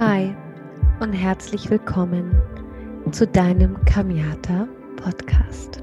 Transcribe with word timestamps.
Hi 0.00 0.32
und 1.00 1.12
herzlich 1.12 1.68
willkommen 1.70 2.30
zu 3.10 3.26
deinem 3.26 3.76
Kamiata 3.84 4.68
Podcast. 4.94 5.82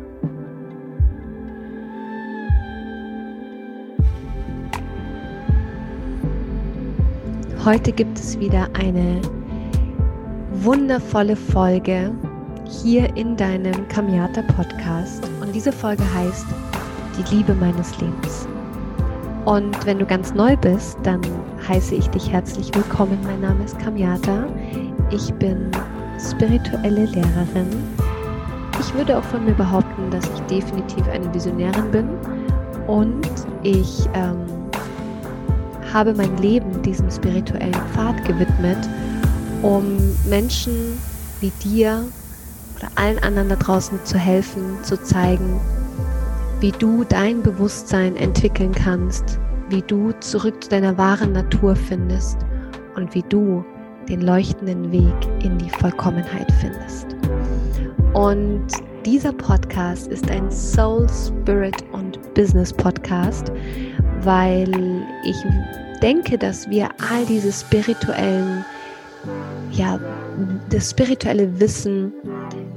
Heute 7.66 7.92
gibt 7.92 8.18
es 8.18 8.40
wieder 8.40 8.70
eine 8.74 9.22
wundervolle 10.52 11.36
Folge 11.36 12.10
hier 12.70 13.14
in 13.18 13.36
deinem 13.36 13.86
Kamiata 13.90 14.44
Podcast 14.44 15.30
und 15.42 15.54
diese 15.54 15.74
Folge 15.74 16.04
heißt 16.14 16.46
Die 17.18 17.36
Liebe 17.36 17.54
meines 17.54 18.00
Lebens. 18.00 18.48
Und 19.44 19.86
wenn 19.86 20.00
du 20.00 20.06
ganz 20.06 20.34
neu 20.34 20.56
bist, 20.56 20.98
dann 21.04 21.20
heiße 21.68 21.96
ich 21.96 22.08
dich 22.10 22.32
herzlich 22.32 22.74
willkommen. 22.76 23.18
Mein 23.24 23.42
Name 23.42 23.64
ist 23.64 23.80
Kamiata. 23.80 24.46
Ich 25.10 25.34
bin 25.36 25.72
spirituelle 26.20 27.06
Lehrerin. 27.06 27.68
Ich 28.80 28.94
würde 28.94 29.18
auch 29.18 29.24
von 29.24 29.46
mir 29.46 29.54
behaupten, 29.54 30.12
dass 30.12 30.26
ich 30.26 30.42
definitiv 30.42 31.08
eine 31.08 31.34
Visionärin 31.34 31.90
bin 31.92 32.10
und 32.86 33.28
ich 33.64 34.08
ähm, 34.14 34.46
habe 35.92 36.14
mein 36.14 36.38
Leben 36.38 36.82
diesem 36.84 37.10
spirituellen 37.10 37.74
Pfad 37.94 38.24
gewidmet, 38.26 38.78
um 39.64 39.98
Menschen 40.30 41.00
wie 41.40 41.52
dir 41.64 42.04
oder 42.78 42.90
allen 42.96 43.18
anderen 43.24 43.50
da 43.50 43.56
draußen 43.56 44.00
zu 44.04 44.20
helfen, 44.20 44.78
zu 44.84 45.02
zeigen, 45.02 45.60
wie 46.60 46.72
du 46.72 47.04
dein 47.06 47.42
Bewusstsein 47.42 48.16
entwickeln 48.18 48.74
kannst, 48.74 49.40
wie 49.70 49.82
du 49.82 50.12
zurück 50.20 50.64
zu 50.64 50.70
deiner 50.70 50.98
wahren 50.98 51.32
Natur 51.32 51.76
findest 51.76 52.38
und 52.96 53.14
wie 53.16 53.24
du 53.24 53.64
den 54.08 54.22
leuchtenden 54.22 54.92
Weg 54.92 55.44
in 55.44 55.58
die 55.58 55.70
Vollkommenheit 55.70 56.52
findest. 56.60 57.16
Und 58.14 58.68
dieser 59.06 59.34
Podcast 59.34 60.08
ist 60.08 60.30
ein 60.32 60.50
Soul, 60.52 61.08
Spirit 61.10 61.84
und 61.92 62.20
Business 62.34 62.72
Podcast, 62.72 63.52
weil 64.22 64.72
ich 65.24 65.38
denke, 66.02 66.38
dass 66.38 66.70
wir 66.70 66.90
all 67.10 67.26
diese 67.26 67.52
spirituellen, 67.52 68.64
ja, 69.72 70.00
das 70.70 70.92
spirituelle 70.92 71.60
Wissen 71.60 72.14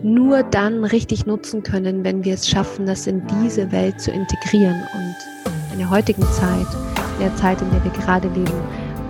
nur 0.02 0.42
dann 0.42 0.84
richtig 0.84 1.26
nutzen 1.26 1.62
können, 1.62 2.04
wenn 2.04 2.24
wir 2.24 2.34
es 2.34 2.48
schaffen, 2.48 2.86
das 2.86 3.06
in 3.06 3.22
diese 3.42 3.70
Welt 3.72 4.00
zu 4.00 4.10
integrieren. 4.10 4.80
Und 4.94 5.47
in 5.78 5.84
der 5.84 5.90
heutigen 5.90 6.24
Zeit, 6.32 6.66
in 7.18 7.26
der 7.26 7.36
Zeit, 7.36 7.62
in 7.62 7.70
der 7.70 7.84
wir 7.84 7.92
gerade 7.92 8.26
leben, 8.30 8.60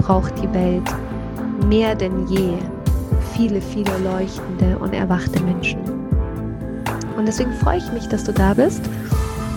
braucht 0.00 0.34
die 0.42 0.52
Welt 0.52 0.86
mehr 1.66 1.94
denn 1.94 2.26
je 2.26 2.58
viele, 3.32 3.62
viele 3.62 3.90
leuchtende 4.04 4.76
und 4.78 4.92
erwachte 4.92 5.40
Menschen. 5.44 5.80
Und 7.16 7.26
deswegen 7.26 7.52
freue 7.54 7.78
ich 7.78 7.92
mich, 7.92 8.06
dass 8.08 8.22
du 8.24 8.34
da 8.34 8.52
bist 8.52 8.82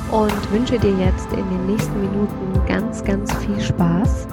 und 0.10 0.52
wünsche 0.54 0.80
dir 0.80 0.98
jetzt 1.00 1.30
in 1.34 1.50
den 1.50 1.66
nächsten 1.68 2.00
Minuten 2.00 2.66
ganz, 2.66 3.04
ganz 3.04 3.34
viel 3.40 3.60
Spaß 3.60 4.28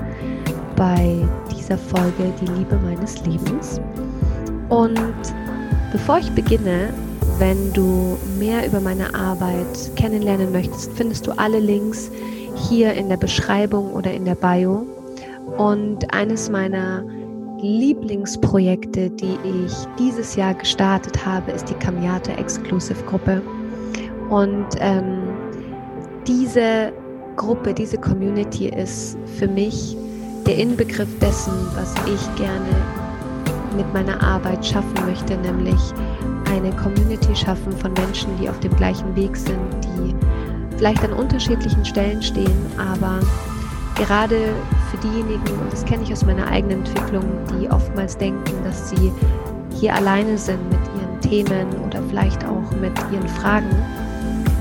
bei 0.77 1.27
dieser 1.51 1.79
Folge 1.79 2.33
Die 2.41 2.47
Liebe 2.47 2.79
meines 2.85 3.21
Lebens. 3.27 3.81
Und 4.69 5.35
Bevor 5.91 6.19
ich 6.19 6.31
beginne, 6.33 6.93
wenn 7.39 7.73
du 7.73 8.19
mehr 8.39 8.67
über 8.67 8.79
meine 8.79 9.15
Arbeit 9.15 9.97
kennenlernen 9.97 10.53
möchtest, 10.53 10.93
findest 10.93 11.27
du 11.27 11.33
alle 11.33 11.59
Links 11.61 12.11
hier 12.69 12.95
in 12.95 13.09
der 13.09 13.17
Beschreibung 13.17 13.93
oder 13.93 14.13
in 14.13 14.25
der 14.25 14.35
Bio. 14.35 14.87
Und 15.57 16.13
eines 16.13 16.51
meiner 16.51 17.05
Lieblingsprojekte, 17.61 19.11
die 19.11 19.37
ich 19.45 19.73
dieses 19.99 20.37
Jahr 20.37 20.55
gestartet 20.55 21.25
habe, 21.25 21.51
ist 21.53 21.69
die 21.69 21.75
Kamiata 21.75 22.33
Exclusive 22.33 23.03
Gruppe. 23.05 23.43
Und 24.31 24.67
ähm, 24.79 25.23
diese 26.27 26.93
Gruppe, 27.37 27.73
diese 27.73 27.97
Community 27.99 28.69
ist 28.69 29.17
für 29.39 29.49
mich 29.49 29.97
der 30.47 30.59
Inbegriff 30.59 31.09
dessen, 31.19 31.53
was 31.75 31.95
ich 32.07 32.37
gerne 32.37 32.69
mit 33.77 33.93
meiner 33.93 34.23
Arbeit 34.23 34.65
schaffen 34.65 34.95
möchte, 35.07 35.37
nämlich 35.37 35.81
eine 36.51 36.71
Community 36.73 37.35
schaffen 37.35 37.73
von 37.73 37.93
Menschen, 37.95 38.31
die 38.41 38.49
auf 38.49 38.59
dem 38.61 38.75
gleichen 38.77 39.15
Weg 39.15 39.37
sind, 39.37 39.59
die 39.85 40.15
vielleicht 40.79 41.03
an 41.03 41.13
unterschiedlichen 41.13 41.85
Stellen 41.85 42.23
stehen, 42.23 42.67
aber 42.79 43.21
gerade 43.97 44.55
für 44.91 44.97
diejenigen, 45.09 45.59
und 45.61 45.73
das 45.73 45.85
kenne 45.85 46.05
ich 46.05 46.13
aus 46.13 46.25
meiner 46.25 46.47
eigenen 46.47 46.79
Entwicklung, 46.79 47.25
die 47.53 47.69
oftmals 47.69 48.17
denken, 48.17 48.53
dass 48.65 48.91
sie 48.91 49.13
hier 49.75 49.95
alleine 49.95 50.39
sind 50.39 50.63
mit 50.71 50.81
ihren 50.97 51.21
Themen 51.21 51.67
oder 51.85 52.03
vielleicht 52.09 52.45
auch 52.45 52.71
mit 52.81 52.93
ihren 53.13 53.29
Fragen, 53.29 53.71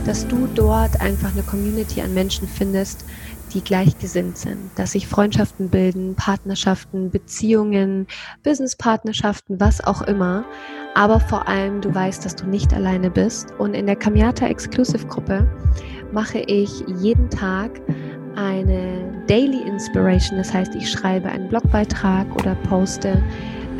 dass 0.05 0.27
du 0.27 0.47
dort 0.55 0.99
einfach 1.01 1.31
eine 1.33 1.43
Community 1.43 2.01
an 2.01 2.13
Menschen 2.13 2.47
findest, 2.47 3.05
die 3.53 3.63
gleichgesinnt 3.63 4.37
sind, 4.37 4.71
dass 4.75 4.91
sich 4.91 5.07
Freundschaften 5.07 5.69
bilden, 5.69 6.15
Partnerschaften, 6.15 7.09
Beziehungen, 7.11 8.07
Businesspartnerschaften, 8.43 9.59
was 9.59 9.83
auch 9.83 10.01
immer. 10.01 10.45
Aber 10.95 11.19
vor 11.19 11.47
allem, 11.47 11.81
du 11.81 11.93
weißt, 11.93 12.25
dass 12.25 12.35
du 12.35 12.45
nicht 12.45 12.73
alleine 12.73 13.09
bist. 13.09 13.53
Und 13.57 13.73
in 13.73 13.85
der 13.85 13.95
Kamiata 13.95 14.47
Exclusive 14.47 15.05
Gruppe 15.07 15.47
mache 16.11 16.39
ich 16.39 16.83
jeden 16.99 17.29
Tag 17.29 17.81
eine 18.35 19.23
Daily 19.27 19.61
Inspiration. 19.61 20.37
Das 20.37 20.53
heißt, 20.53 20.75
ich 20.75 20.89
schreibe 20.89 21.29
einen 21.29 21.49
Blogbeitrag 21.49 22.27
oder 22.35 22.55
poste 22.69 23.21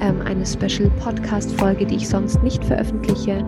ähm, 0.01 0.21
eine 0.25 0.45
Special 0.45 0.89
Podcast 0.99 1.51
Folge, 1.59 1.85
die 1.85 1.95
ich 1.95 2.09
sonst 2.09 2.41
nicht 2.43 2.63
veröffentliche. 2.63 3.45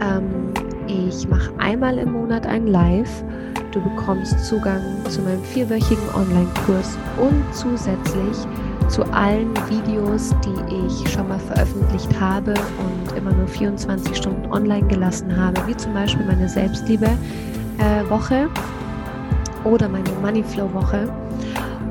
Ähm, 0.00 0.52
ich 0.86 1.28
mache 1.28 1.52
einmal 1.58 1.98
im 1.98 2.12
Monat 2.12 2.46
ein 2.46 2.66
Live 2.66 3.24
Du 3.74 3.80
bekommst 3.80 4.38
Zugang 4.44 4.80
zu 5.08 5.20
meinem 5.22 5.42
vierwöchigen 5.42 6.08
Online-Kurs 6.14 6.96
und 7.18 7.42
zusätzlich 7.52 8.36
zu 8.86 9.02
allen 9.12 9.52
Videos, 9.68 10.32
die 10.44 10.76
ich 10.86 11.12
schon 11.12 11.26
mal 11.26 11.40
veröffentlicht 11.40 12.08
habe 12.20 12.54
und 12.54 13.18
immer 13.18 13.32
nur 13.32 13.48
24 13.48 14.16
Stunden 14.16 14.46
online 14.52 14.86
gelassen 14.86 15.36
habe, 15.36 15.60
wie 15.66 15.76
zum 15.76 15.92
Beispiel 15.92 16.24
meine 16.24 16.48
Selbstliebe-Woche 16.48 17.18
äh, 17.78 18.48
oder 19.64 19.88
meine 19.88 20.10
Moneyflow-Woche. 20.20 21.08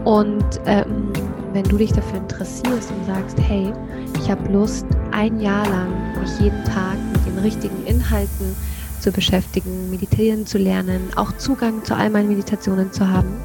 Und 0.05 0.61
ähm, 0.65 1.11
wenn 1.53 1.63
du 1.63 1.77
dich 1.77 1.93
dafür 1.93 2.19
interessierst 2.19 2.91
und 2.91 3.05
sagst, 3.05 3.39
hey, 3.39 3.71
ich 4.19 4.29
habe 4.29 4.51
Lust, 4.51 4.85
ein 5.11 5.39
Jahr 5.39 5.67
lang 5.69 5.89
mich 6.19 6.39
jeden 6.39 6.63
Tag 6.65 6.97
mit 7.11 7.25
den 7.25 7.39
richtigen 7.39 7.85
Inhalten 7.85 8.55
zu 8.99 9.11
beschäftigen, 9.11 9.89
meditieren 9.89 10.45
zu 10.45 10.57
lernen, 10.57 11.09
auch 11.15 11.31
Zugang 11.37 11.83
zu 11.83 11.95
all 11.95 12.09
meinen 12.09 12.29
Meditationen 12.29 12.91
zu 12.91 13.07
haben, 13.07 13.37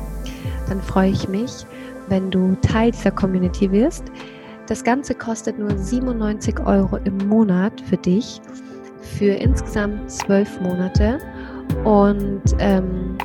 dann 0.69 0.81
freue 0.81 1.10
ich 1.10 1.28
mich, 1.28 1.66
wenn 2.09 2.31
du 2.31 2.56
Teil 2.62 2.93
dieser 2.93 3.10
Community 3.10 3.70
wirst. 3.72 4.05
Das 4.66 4.84
Ganze 4.84 5.15
kostet 5.15 5.59
nur 5.59 5.76
97 5.76 6.60
Euro 6.60 6.99
im 7.05 7.16
Monat 7.28 7.72
für 7.88 7.97
dich, 7.97 8.41
für 9.00 9.32
insgesamt 9.32 10.10
zwölf 10.10 10.60
Monate. 10.60 11.19
Und 11.84 12.43
ähm, 12.59 13.17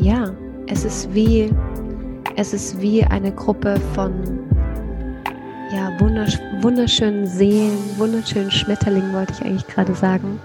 ja, 0.00 0.32
es 0.66 0.84
ist 0.84 1.12
wie 1.14 1.52
es 2.36 2.52
ist 2.52 2.80
wie 2.80 3.04
eine 3.04 3.32
Gruppe 3.32 3.76
von 3.94 4.12
ja, 5.72 5.90
wundersch 6.00 6.38
wunderschönen 6.60 7.26
Seelen, 7.26 7.78
wunderschönen 7.96 8.50
Schmetterlingen, 8.50 9.12
wollte 9.12 9.32
ich 9.34 9.44
eigentlich 9.44 9.66
gerade 9.66 9.94
sagen, 9.94 10.40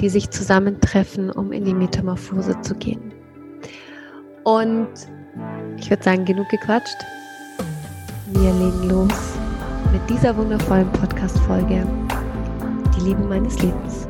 die 0.00 0.08
sich 0.08 0.30
zusammentreffen, 0.30 1.30
um 1.30 1.52
in 1.52 1.64
die 1.64 1.74
Metamorphose 1.74 2.60
zu 2.62 2.74
gehen. 2.74 3.12
Und 4.44 4.88
ich 5.78 5.90
würde 5.90 6.02
sagen, 6.02 6.24
genug 6.24 6.48
gequatscht. 6.48 6.96
Wir 8.32 8.52
legen 8.52 8.88
los 8.88 9.12
mit 9.92 10.08
dieser 10.10 10.36
wundervollen 10.36 10.90
Podcast-Folge. 10.92 11.86
Die 12.96 13.00
Liebe 13.00 13.22
meines 13.22 13.60
Lebens. 13.62 14.06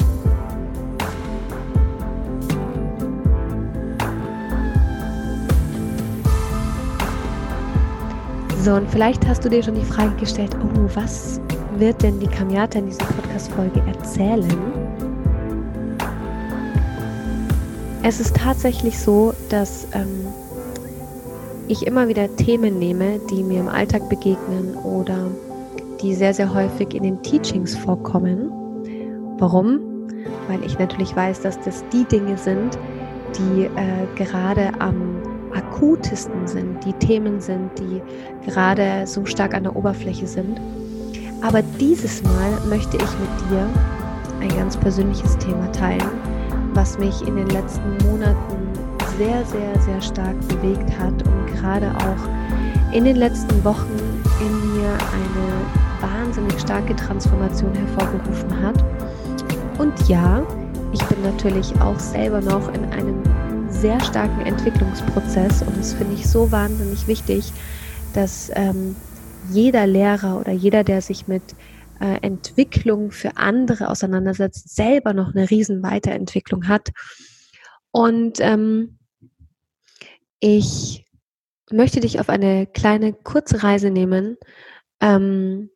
So, 8.61 8.75
und 8.75 8.91
vielleicht 8.91 9.27
hast 9.27 9.45
du 9.45 9.49
dir 9.49 9.63
schon 9.63 9.77
die 9.77 9.85
Frage 9.85 10.15
gestellt, 10.17 10.57
oh, 10.61 10.91
was 10.95 11.41
wird 11.77 12.03
denn 12.03 12.19
die 12.19 12.27
Kamiata 12.27 12.81
in 12.81 12.87
dieser 12.87 13.05
Podcast-Folge 13.05 13.81
erzählen? 13.87 14.49
Es 18.03 18.19
ist 18.19 18.35
tatsächlich 18.35 18.99
so, 18.99 19.33
dass 19.49 19.87
ähm, 19.93 20.27
ich 21.69 21.87
immer 21.87 22.09
wieder 22.09 22.35
Themen 22.37 22.79
nehme, 22.81 23.21
die 23.31 23.45
mir 23.45 23.61
im 23.61 23.69
Alltag 23.69 24.09
begegnen 24.09 24.75
oder 24.83 25.31
die 26.03 26.15
sehr, 26.15 26.35
sehr 26.35 26.53
häufig 26.53 26.95
in 26.95 27.05
den 27.05 27.23
Teachings 27.23 27.77
vorkommen. 27.77 28.51
Warum? 29.39 29.81
Weil 30.49 30.65
ich 30.65 30.77
natürlich 30.79 31.15
weiß, 31.15 31.43
dass 31.43 31.61
das 31.61 31.85
die 31.93 32.05
Dinge 32.05 32.37
sind, 32.37 32.77
die 33.37 33.65
äh, 33.65 34.07
gerade 34.17 34.73
am 34.81 35.18
akutesten 35.55 36.47
sind, 36.47 36.85
die 36.85 36.93
Themen 36.95 37.41
sind, 37.41 37.71
die 37.79 38.03
gerade 38.47 39.07
so 39.07 39.25
stark 39.25 39.55
an 39.55 39.65
der 39.65 39.77
Oberfläche 39.77 40.27
sind. 40.27 40.61
Aber 41.43 41.63
dieses 41.81 42.23
Mal 42.23 42.51
möchte 42.69 42.97
ich 42.97 43.03
mit 43.03 43.51
dir 43.51 43.69
ein 44.41 44.57
ganz 44.57 44.77
persönliches 44.77 45.37
Thema 45.39 45.71
teilen, 45.73 46.11
was 46.75 46.99
mich 46.99 47.27
in 47.27 47.37
den 47.37 47.49
letzten 47.49 47.97
Monaten 48.09 48.69
sehr, 49.19 49.45
sehr, 49.47 49.81
sehr 49.81 50.01
stark 50.01 50.37
bewegt 50.49 50.97
hat 50.99 51.13
und 51.27 51.47
gerade 51.55 51.91
auch 51.97 52.95
in 52.95 53.05
den 53.05 53.17
letzten 53.17 53.65
Wochen 53.65 53.99
in 54.41 54.75
mir 54.75 54.89
eine 54.89 55.59
wahnsinnig 56.01 56.59
starke 56.61 56.95
Transformation 56.95 57.75
hervorgerufen 57.75 58.63
hat. 58.63 58.85
Und 59.79 60.09
ja, 60.09 60.43
ich 60.93 61.03
bin 61.05 61.23
natürlich 61.23 61.73
auch 61.81 61.99
selber 61.99 62.41
noch 62.41 62.73
in 62.73 62.85
einem 62.93 63.23
sehr 63.81 64.01
starken 64.01 64.45
Entwicklungsprozess 64.45 65.63
und 65.63 65.77
das 65.77 65.93
finde 65.93 66.15
ich 66.15 66.29
so 66.29 66.51
wahnsinnig 66.51 67.07
wichtig, 67.07 67.53
dass 68.13 68.51
ähm, 68.55 68.97
jeder 69.53 69.87
Lehrer 69.87 70.41
oder 70.41 70.51
jeder, 70.51 70.83
der 70.83 71.01
sich 71.01 71.29
mit 71.29 71.43
äh, 72.01 72.19
Entwicklung 72.23 73.13
für 73.13 73.37
andere 73.37 73.89
auseinandersetzt, 73.89 74.75
selber 74.75 75.13
noch 75.13 75.33
eine 75.33 75.49
riesen 75.49 75.85
Weiterentwicklung 75.85 76.67
hat. 76.67 76.89
Und 77.93 78.41
ähm, 78.41 78.99
ich 80.41 81.05
möchte 81.71 82.01
dich 82.01 82.19
auf 82.19 82.29
eine 82.29 82.67
kleine 82.67 83.13
kurze 83.13 83.63
Reise 83.63 83.91
nehmen, 83.91 84.39
ähm, 85.01 85.71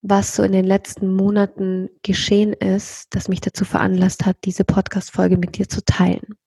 was 0.00 0.34
so 0.34 0.42
in 0.42 0.52
den 0.52 0.64
letzten 0.64 1.14
Monaten 1.14 1.90
geschehen 2.02 2.54
ist, 2.54 3.08
das 3.10 3.28
mich 3.28 3.42
dazu 3.42 3.66
veranlasst 3.66 4.24
hat, 4.24 4.38
diese 4.44 4.64
Podcast-Folge 4.64 5.36
mit 5.36 5.58
dir 5.58 5.68
zu 5.68 5.84
teilen. 5.84 6.38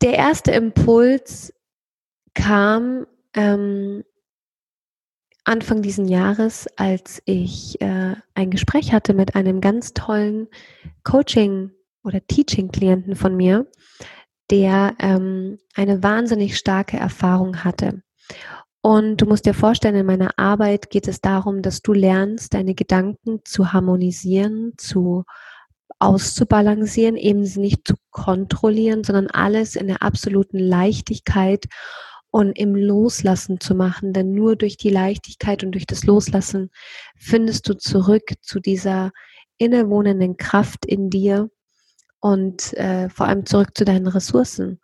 Der 0.00 0.14
erste 0.14 0.52
Impuls 0.52 1.52
kam 2.34 3.06
ähm, 3.34 4.04
Anfang 5.44 5.82
diesen 5.82 6.06
Jahres, 6.06 6.66
als 6.76 7.22
ich 7.24 7.80
äh, 7.80 8.14
ein 8.34 8.50
Gespräch 8.50 8.92
hatte 8.92 9.14
mit 9.14 9.34
einem 9.34 9.60
ganz 9.60 9.94
tollen 9.94 10.48
Coaching- 11.04 11.72
oder 12.04 12.24
Teaching-Klienten 12.26 13.16
von 13.16 13.36
mir, 13.36 13.66
der 14.50 14.94
ähm, 15.00 15.58
eine 15.74 16.02
wahnsinnig 16.02 16.56
starke 16.58 16.96
Erfahrung 16.96 17.64
hatte. 17.64 18.02
Und 18.82 19.20
du 19.20 19.26
musst 19.26 19.46
dir 19.46 19.54
vorstellen, 19.54 19.96
in 19.96 20.06
meiner 20.06 20.38
Arbeit 20.38 20.90
geht 20.90 21.08
es 21.08 21.20
darum, 21.20 21.62
dass 21.62 21.82
du 21.82 21.92
lernst, 21.92 22.54
deine 22.54 22.74
Gedanken 22.74 23.40
zu 23.44 23.72
harmonisieren, 23.72 24.74
zu 24.76 25.24
auszubalancieren, 25.98 27.16
eben 27.16 27.44
sie 27.44 27.60
nicht 27.60 27.86
zu 27.86 27.94
kontrollieren, 28.10 29.04
sondern 29.04 29.28
alles 29.28 29.76
in 29.76 29.88
der 29.88 30.02
absoluten 30.02 30.58
Leichtigkeit 30.58 31.66
und 32.30 32.58
im 32.58 32.74
Loslassen 32.74 33.60
zu 33.60 33.74
machen. 33.74 34.12
Denn 34.12 34.34
nur 34.34 34.56
durch 34.56 34.76
die 34.76 34.90
Leichtigkeit 34.90 35.64
und 35.64 35.72
durch 35.72 35.86
das 35.86 36.04
Loslassen 36.04 36.70
findest 37.16 37.68
du 37.68 37.74
zurück 37.74 38.34
zu 38.42 38.60
dieser 38.60 39.12
innewohnenden 39.58 40.36
Kraft 40.36 40.86
in 40.86 41.10
dir 41.10 41.50
und 42.20 42.72
äh, 42.74 43.08
vor 43.08 43.26
allem 43.26 43.46
zurück 43.46 43.76
zu 43.76 43.84
deinen 43.84 44.06
Ressourcen. 44.06 44.80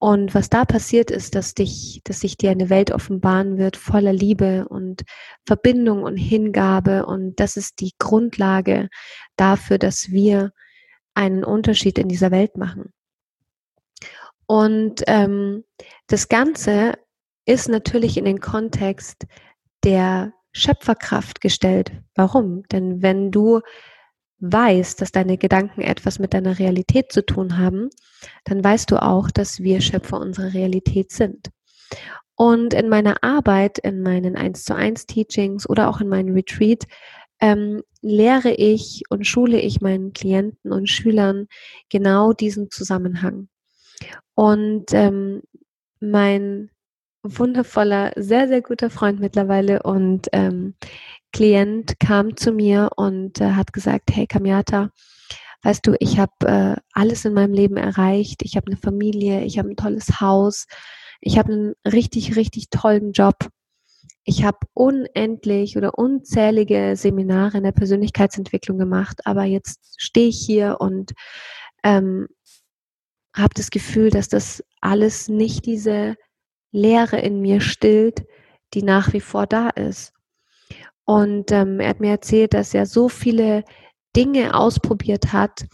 Und 0.00 0.32
was 0.34 0.48
da 0.48 0.64
passiert 0.64 1.10
ist, 1.10 1.34
dass 1.34 1.54
dich, 1.54 2.00
dass 2.04 2.20
sich 2.20 2.36
dir 2.36 2.50
eine 2.52 2.70
Welt 2.70 2.92
offenbaren 2.92 3.58
wird 3.58 3.76
voller 3.76 4.12
Liebe 4.12 4.68
und 4.68 5.02
Verbindung 5.44 6.04
und 6.04 6.16
Hingabe. 6.16 7.04
Und 7.04 7.40
das 7.40 7.56
ist 7.56 7.80
die 7.80 7.92
Grundlage 7.98 8.88
dafür, 9.36 9.78
dass 9.78 10.10
wir 10.10 10.52
einen 11.14 11.42
Unterschied 11.42 11.98
in 11.98 12.08
dieser 12.08 12.30
Welt 12.30 12.56
machen. 12.56 12.92
Und 14.46 15.02
ähm, 15.08 15.64
das 16.06 16.28
Ganze 16.28 16.92
ist 17.44 17.68
natürlich 17.68 18.16
in 18.16 18.24
den 18.24 18.40
Kontext 18.40 19.26
der 19.84 20.32
Schöpferkraft 20.52 21.40
gestellt. 21.40 21.92
Warum? 22.14 22.62
Denn 22.68 23.02
wenn 23.02 23.32
du 23.32 23.60
weißt, 24.40 25.00
dass 25.00 25.12
deine 25.12 25.38
Gedanken 25.38 25.80
etwas 25.80 26.18
mit 26.18 26.34
deiner 26.34 26.58
Realität 26.58 27.12
zu 27.12 27.24
tun 27.24 27.58
haben, 27.58 27.90
dann 28.44 28.62
weißt 28.62 28.90
du 28.90 29.02
auch, 29.02 29.30
dass 29.30 29.60
wir 29.60 29.80
Schöpfer 29.80 30.20
unserer 30.20 30.54
Realität 30.54 31.12
sind. 31.12 31.50
Und 32.36 32.72
in 32.72 32.88
meiner 32.88 33.22
Arbeit, 33.24 33.78
in 33.78 34.00
meinen 34.02 34.36
1 34.36 34.64
zu 34.64 34.74
1 34.74 35.06
Teachings 35.06 35.68
oder 35.68 35.88
auch 35.88 36.00
in 36.00 36.08
meinem 36.08 36.34
Retreat, 36.34 36.84
ähm, 37.40 37.82
lehre 38.00 38.52
ich 38.52 39.02
und 39.10 39.26
schule 39.26 39.60
ich 39.60 39.80
meinen 39.80 40.12
Klienten 40.12 40.72
und 40.72 40.88
Schülern 40.88 41.48
genau 41.88 42.32
diesen 42.32 42.70
Zusammenhang. 42.70 43.48
Und 44.34 44.92
ähm, 44.92 45.42
mein 46.00 46.70
wundervoller, 47.22 48.12
sehr, 48.16 48.48
sehr 48.48 48.62
guter 48.62 48.90
Freund 48.90 49.20
mittlerweile 49.20 49.82
und 49.82 50.28
ähm, 50.32 50.74
Klient 51.32 52.00
kam 52.00 52.36
zu 52.36 52.52
mir 52.52 52.90
und 52.96 53.40
äh, 53.40 53.52
hat 53.52 53.72
gesagt, 53.72 54.10
hey 54.12 54.26
Kamiata, 54.26 54.90
weißt 55.62 55.86
du, 55.86 55.94
ich 56.00 56.18
habe 56.18 56.32
äh, 56.46 56.76
alles 56.92 57.24
in 57.24 57.34
meinem 57.34 57.52
Leben 57.52 57.76
erreicht. 57.76 58.42
Ich 58.42 58.56
habe 58.56 58.66
eine 58.68 58.76
Familie, 58.76 59.44
ich 59.44 59.58
habe 59.58 59.68
ein 59.70 59.76
tolles 59.76 60.20
Haus, 60.20 60.66
ich 61.20 61.38
habe 61.38 61.52
einen 61.52 61.74
richtig, 61.84 62.36
richtig 62.36 62.70
tollen 62.70 63.12
Job. 63.12 63.48
Ich 64.24 64.44
habe 64.44 64.58
unendlich 64.74 65.76
oder 65.76 65.98
unzählige 65.98 66.96
Seminare 66.96 67.58
in 67.58 67.64
der 67.64 67.72
Persönlichkeitsentwicklung 67.72 68.78
gemacht, 68.78 69.20
aber 69.24 69.44
jetzt 69.44 69.94
stehe 69.96 70.28
ich 70.28 70.38
hier 70.44 70.76
und 70.80 71.12
ähm, 71.82 72.28
habe 73.34 73.54
das 73.54 73.70
Gefühl, 73.70 74.10
dass 74.10 74.28
das 74.28 74.62
alles 74.80 75.28
nicht 75.28 75.64
diese 75.64 76.16
Leere 76.72 77.18
in 77.18 77.40
mir 77.40 77.60
stillt, 77.60 78.26
die 78.74 78.82
nach 78.82 79.12
wie 79.12 79.20
vor 79.20 79.46
da 79.46 79.70
ist. 79.70 80.12
Und 81.08 81.52
ähm, 81.52 81.80
er 81.80 81.88
hat 81.88 82.00
mir 82.00 82.10
erzählt, 82.10 82.52
dass 82.52 82.74
er 82.74 82.84
so 82.84 83.08
viele 83.08 83.64
Dinge 84.14 84.52
ausprobiert 84.54 85.32
hat, 85.32 85.64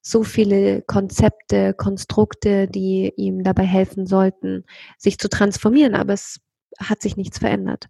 so 0.00 0.22
viele 0.22 0.80
Konzepte, 0.80 1.74
Konstrukte, 1.74 2.66
die 2.66 3.12
ihm 3.14 3.44
dabei 3.44 3.64
helfen 3.64 4.06
sollten, 4.06 4.64
sich 4.96 5.18
zu 5.18 5.28
transformieren, 5.28 5.94
aber 5.94 6.14
es 6.14 6.40
hat 6.78 7.02
sich 7.02 7.18
nichts 7.18 7.40
verändert. 7.40 7.88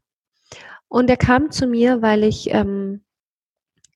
Und 0.88 1.08
er 1.08 1.16
kam 1.16 1.52
zu 1.52 1.68
mir, 1.68 2.02
weil 2.02 2.24
ich 2.24 2.52
ähm, 2.52 3.04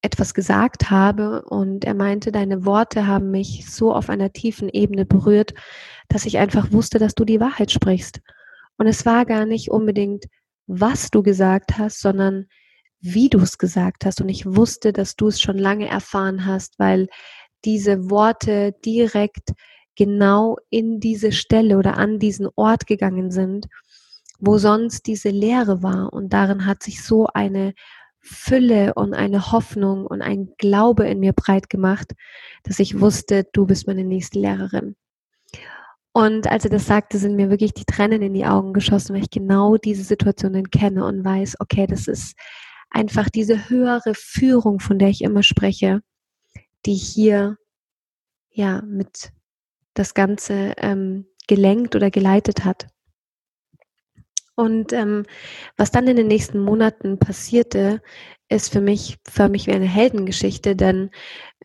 etwas 0.01 0.33
gesagt 0.33 0.93
habe 0.93 1.43
und 1.47 1.85
er 1.85 1.95
meinte, 1.95 2.31
deine 2.31 2.65
Worte 2.65 3.09
haben 3.09 3.33
mich 3.33 3.69
so 3.69 3.93
auf 3.93 4.09
einer 4.09 4.33
tiefen 4.33 4.69
Ebene 4.69 5.05
berührt, 5.05 5.53
dass 6.07 6.27
ich 6.27 6.39
einfach 6.39 6.71
wusste, 6.71 7.01
dass 7.01 7.17
du 7.17 7.25
die 7.25 7.41
Wahrheit 7.41 7.73
sprichst. 7.73 8.21
Und 8.77 8.87
es 8.87 9.05
war 9.05 9.27
gar 9.27 9.47
nicht 9.47 9.69
unbedingt, 9.69 10.27
was 10.69 11.11
du 11.11 11.25
gesagt 11.25 11.77
hast, 11.77 12.01
sondern 12.01 12.47
wie 13.05 13.29
du 13.29 13.39
es 13.39 13.59
gesagt 13.59 14.07
hast. 14.07 14.23
Und 14.23 14.31
ich 14.31 14.47
wusste, 14.47 14.93
dass 14.93 15.15
du 15.15 15.29
es 15.29 15.41
schon 15.41 15.59
lange 15.59 15.87
erfahren 15.87 16.47
hast, 16.47 16.79
weil 16.79 17.09
diese 17.65 18.11
Worte 18.11 18.75
direkt 18.85 19.53
genau 19.95 20.57
in 20.71 21.01
diese 21.01 21.31
Stelle 21.31 21.77
oder 21.77 21.99
an 21.99 22.19
diesen 22.19 22.49
Ort 22.57 22.87
gegangen 22.87 23.31
sind, 23.31 23.67
wo 24.39 24.57
sonst 24.57 25.07
diese 25.07 25.29
Leere 25.29 25.83
war. 25.83 26.13
Und 26.13 26.33
darin 26.33 26.65
hat 26.67 26.83
sich 26.83 27.05
so 27.05 27.27
eine 27.27 27.75
Fülle 28.21 28.95
und 28.95 29.13
eine 29.13 29.53
Hoffnung 29.53 30.07
und 30.07 30.23
ein 30.23 30.55
Glaube 30.57 31.07
in 31.07 31.21
mir 31.21 31.35
breit 31.35 31.69
gemacht, 31.69 32.13
dass 32.63 32.79
ich 32.79 33.01
wusste, 33.01 33.45
du 33.53 33.67
bist 33.67 33.87
meine 33.87 34.05
nächste 34.05 34.39
Lehrerin. 34.39 34.97
Und 36.15 36.51
als 36.51 36.65
er 36.65 36.71
das 36.71 36.87
sagte, 36.87 37.19
sind 37.19 37.37
mir 37.37 37.51
wirklich 37.51 37.75
die 37.75 37.85
Tränen 37.85 38.23
in 38.23 38.33
die 38.33 38.47
Augen 38.47 38.73
geschossen, 38.73 39.15
weil 39.15 39.23
ich 39.23 39.31
genau 39.31 39.77
diese 39.77 40.05
Situationen 40.05 40.71
kenne 40.71 41.05
und 41.05 41.23
weiß, 41.23 41.57
okay, 41.59 41.87
das 41.87 42.09
ist 42.09 42.35
einfach 42.95 43.29
diese 43.29 43.69
höhere 43.69 44.15
Führung, 44.15 44.81
von 44.81 44.99
der 44.99 45.09
ich 45.09 45.23
immer 45.23 45.43
spreche, 45.43 46.01
die 46.87 46.95
hier 46.95 47.59
ja 48.51 48.83
mit 48.83 49.33
das 49.95 50.15
Ganze 50.15 50.75
ähm, 50.77 51.27
gelenkt 51.49 51.97
oder 51.97 52.11
geleitet 52.11 52.65
hat. 52.65 52.87
Und 54.57 54.93
ähm, 54.93 55.25
was 55.77 55.91
dann 55.91 56.07
in 56.07 56.17
den 56.17 56.29
nächsten 56.29 56.61
Monaten 56.61 57.19
passierte, 57.19 58.01
ist 58.49 58.73
für 58.73 58.81
mich 58.81 59.19
förmlich 59.29 59.67
wie 59.67 59.73
eine 59.73 59.89
Heldengeschichte, 59.89 60.77
denn 60.77 61.11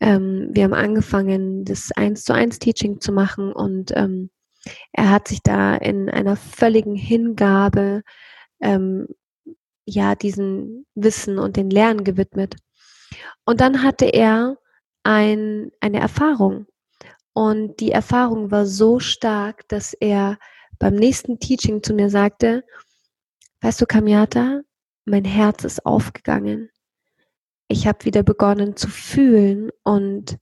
ähm, 0.02 0.50
wir 0.52 0.64
haben 0.64 0.74
angefangen, 0.74 1.66
das 1.66 1.92
eins 1.92 2.24
zu 2.24 2.34
eins 2.34 2.58
Teaching 2.58 3.00
zu 3.00 3.12
machen 3.12 3.54
und 3.54 3.92
ähm, 3.96 4.32
er 4.92 5.12
hat 5.12 5.28
sich 5.28 5.44
da 5.44 5.76
in 5.76 6.10
einer 6.10 6.36
völligen 6.36 6.96
Hingabe 6.96 8.02
ähm, 8.60 9.08
ja 9.90 10.16
diesen 10.16 10.86
Wissen 10.96 11.40
und 11.40 11.58
den 11.58 11.70
Lernen 11.70 12.04
gewidmet. 12.04 12.56
Und 13.46 13.62
dann 13.62 13.84
hatte 13.84 14.06
er 14.06 14.58
ein, 15.04 15.72
eine 15.80 16.00
Erfahrung 16.00 16.68
und 17.34 17.80
die 17.80 17.92
Erfahrung 17.92 18.52
war 18.52 18.66
so 18.66 19.00
stark, 19.00 19.68
dass 19.70 19.94
er 19.94 20.38
beim 20.78 20.96
nächsten 20.96 21.40
Teaching 21.40 21.82
zu 21.84 21.94
mir 21.94 22.10
sagte, 22.10 22.66
weißt 23.62 23.80
du, 23.80 23.86
Kamiata, 23.86 24.62
mein 25.06 25.26
Herz 25.26 25.64
ist 25.64 25.86
aufgegangen. 25.86 26.70
Ich 27.70 27.88
habe 27.88 28.06
wieder 28.06 28.24
begonnen 28.24 28.76
zu 28.76 28.90
fühlen 28.90 29.70
und 29.84 30.38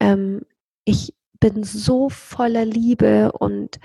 ähm, 0.00 0.42
ich 0.84 1.14
bin 1.38 1.62
so 1.62 2.08
voller 2.08 2.64
Liebe 2.64 3.30
und 3.32 3.78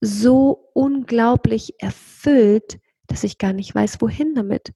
so 0.00 0.70
unglaublich 0.72 1.74
erfüllt, 1.78 2.78
dass 3.10 3.24
ich 3.24 3.38
gar 3.38 3.52
nicht 3.52 3.74
weiß, 3.74 4.00
wohin 4.00 4.34
damit. 4.34 4.72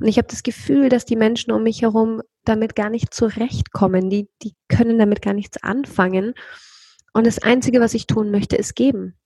Und 0.00 0.06
ich 0.06 0.18
habe 0.18 0.28
das 0.28 0.42
Gefühl, 0.42 0.88
dass 0.88 1.04
die 1.04 1.16
Menschen 1.16 1.52
um 1.52 1.62
mich 1.62 1.82
herum 1.82 2.22
damit 2.44 2.74
gar 2.74 2.90
nicht 2.90 3.14
zurechtkommen. 3.14 4.10
Die, 4.10 4.28
die 4.42 4.54
können 4.68 4.98
damit 4.98 5.22
gar 5.22 5.34
nichts 5.34 5.62
anfangen. 5.62 6.34
Und 7.12 7.26
das 7.26 7.42
Einzige, 7.42 7.80
was 7.80 7.94
ich 7.94 8.06
tun 8.06 8.30
möchte, 8.30 8.56
ist 8.56 8.74
geben. 8.74 9.16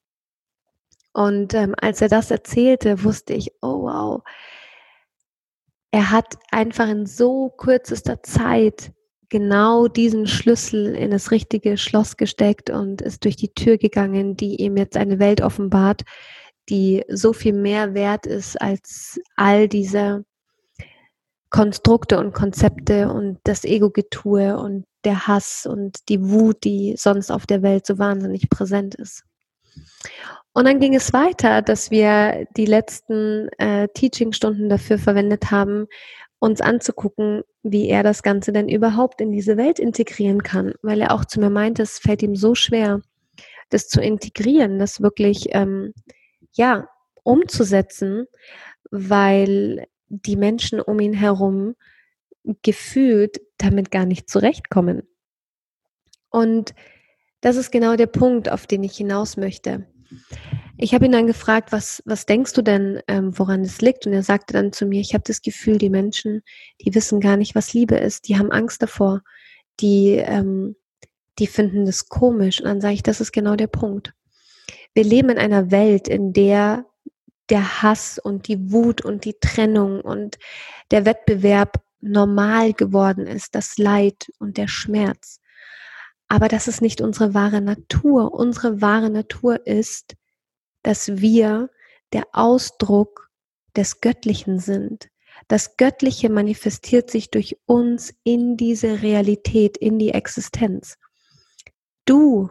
Und 1.12 1.54
ähm, 1.54 1.74
als 1.80 2.00
er 2.02 2.08
das 2.08 2.30
erzählte, 2.30 3.02
wusste 3.02 3.32
ich, 3.32 3.50
oh 3.62 3.82
wow, 3.82 4.22
er 5.90 6.10
hat 6.10 6.36
einfach 6.52 6.88
in 6.88 7.06
so 7.06 7.48
kürzester 7.48 8.22
Zeit 8.22 8.92
genau 9.28 9.88
diesen 9.88 10.26
Schlüssel 10.26 10.94
in 10.94 11.10
das 11.10 11.30
richtige 11.30 11.76
Schloss 11.78 12.16
gesteckt 12.16 12.70
und 12.70 13.00
ist 13.00 13.24
durch 13.24 13.36
die 13.36 13.54
Tür 13.54 13.78
gegangen, 13.78 14.36
die 14.36 14.56
ihm 14.56 14.76
jetzt 14.76 14.96
eine 14.96 15.18
Welt 15.18 15.40
offenbart, 15.40 16.02
die 16.70 17.04
so 17.08 17.32
viel 17.32 17.52
mehr 17.52 17.94
wert 17.94 18.26
ist 18.26 18.60
als 18.60 19.20
all 19.36 19.68
diese 19.68 20.24
Konstrukte 21.50 22.18
und 22.18 22.32
Konzepte 22.32 23.12
und 23.12 23.38
das 23.42 23.64
Ego-Getue 23.64 24.56
und 24.56 24.84
der 25.04 25.26
Hass 25.26 25.66
und 25.66 26.08
die 26.08 26.22
Wut, 26.30 26.62
die 26.64 26.94
sonst 26.96 27.30
auf 27.30 27.46
der 27.46 27.62
Welt 27.62 27.86
so 27.86 27.98
wahnsinnig 27.98 28.48
präsent 28.48 28.94
ist. 28.94 29.24
Und 30.52 30.66
dann 30.66 30.80
ging 30.80 30.94
es 30.94 31.12
weiter, 31.12 31.62
dass 31.62 31.90
wir 31.90 32.46
die 32.56 32.66
letzten 32.66 33.48
äh, 33.58 33.88
Teaching-Stunden 33.88 34.68
dafür 34.68 34.98
verwendet 34.98 35.50
haben, 35.50 35.86
uns 36.38 36.60
anzugucken, 36.60 37.42
wie 37.62 37.88
er 37.88 38.02
das 38.02 38.22
Ganze 38.22 38.52
denn 38.52 38.68
überhaupt 38.68 39.20
in 39.20 39.30
diese 39.30 39.56
Welt 39.56 39.78
integrieren 39.78 40.42
kann, 40.42 40.74
weil 40.82 41.00
er 41.00 41.12
auch 41.12 41.24
zu 41.24 41.40
mir 41.40 41.50
meinte, 41.50 41.82
es 41.82 41.98
fällt 41.98 42.22
ihm 42.22 42.34
so 42.34 42.54
schwer, 42.54 43.00
das 43.68 43.88
zu 43.88 44.00
integrieren, 44.00 44.78
das 44.78 45.00
wirklich 45.00 45.48
ähm, 45.52 45.92
ja 46.60 46.88
umzusetzen, 47.24 48.26
weil 48.90 49.86
die 50.08 50.36
Menschen 50.36 50.80
um 50.80 51.00
ihn 51.00 51.12
herum 51.12 51.74
gefühlt 52.62 53.40
damit 53.58 53.90
gar 53.90 54.06
nicht 54.06 54.28
zurechtkommen. 54.28 55.02
Und 56.30 56.74
das 57.40 57.56
ist 57.56 57.70
genau 57.70 57.96
der 57.96 58.06
Punkt, 58.06 58.50
auf 58.50 58.66
den 58.66 58.84
ich 58.84 58.96
hinaus 58.96 59.36
möchte. 59.36 59.86
Ich 60.76 60.94
habe 60.94 61.06
ihn 61.06 61.12
dann 61.12 61.26
gefragt, 61.26 61.72
was, 61.72 62.02
was 62.04 62.26
denkst 62.26 62.52
du 62.54 62.62
denn, 62.62 63.00
ähm, 63.06 63.38
woran 63.38 63.62
es 63.62 63.80
liegt? 63.80 64.06
Und 64.06 64.12
er 64.12 64.22
sagte 64.22 64.52
dann 64.54 64.72
zu 64.72 64.86
mir, 64.86 65.00
ich 65.00 65.14
habe 65.14 65.24
das 65.26 65.42
Gefühl, 65.42 65.78
die 65.78 65.90
Menschen, 65.90 66.42
die 66.80 66.94
wissen 66.94 67.20
gar 67.20 67.36
nicht, 67.36 67.54
was 67.54 67.74
Liebe 67.74 67.96
ist. 67.96 68.28
Die 68.28 68.38
haben 68.38 68.50
Angst 68.50 68.82
davor. 68.82 69.22
Die, 69.80 70.16
ähm, 70.16 70.76
die 71.38 71.46
finden 71.46 71.86
das 71.86 72.08
komisch. 72.08 72.60
Und 72.60 72.66
dann 72.66 72.80
sage 72.80 72.94
ich, 72.94 73.02
das 73.02 73.20
ist 73.20 73.32
genau 73.32 73.56
der 73.56 73.68
Punkt. 73.68 74.14
Wir 74.94 75.04
leben 75.04 75.30
in 75.30 75.38
einer 75.38 75.70
Welt, 75.70 76.08
in 76.08 76.32
der 76.32 76.86
der 77.50 77.82
Hass 77.82 78.18
und 78.18 78.48
die 78.48 78.72
Wut 78.72 79.04
und 79.04 79.24
die 79.24 79.34
Trennung 79.40 80.00
und 80.00 80.38
der 80.90 81.04
Wettbewerb 81.04 81.82
normal 82.00 82.72
geworden 82.72 83.26
ist, 83.26 83.54
das 83.54 83.76
Leid 83.76 84.30
und 84.38 84.56
der 84.56 84.68
Schmerz. 84.68 85.40
Aber 86.28 86.48
das 86.48 86.68
ist 86.68 86.80
nicht 86.80 87.00
unsere 87.00 87.34
wahre 87.34 87.60
Natur. 87.60 88.32
Unsere 88.32 88.80
wahre 88.80 89.10
Natur 89.10 89.66
ist, 89.66 90.14
dass 90.82 91.20
wir 91.20 91.70
der 92.12 92.24
Ausdruck 92.32 93.30
des 93.76 94.00
Göttlichen 94.00 94.60
sind. 94.60 95.08
Das 95.48 95.76
Göttliche 95.76 96.30
manifestiert 96.30 97.10
sich 97.10 97.30
durch 97.30 97.58
uns 97.66 98.14
in 98.22 98.56
diese 98.56 99.02
Realität, 99.02 99.76
in 99.76 99.98
die 99.98 100.10
Existenz. 100.10 100.96
Du 102.04 102.50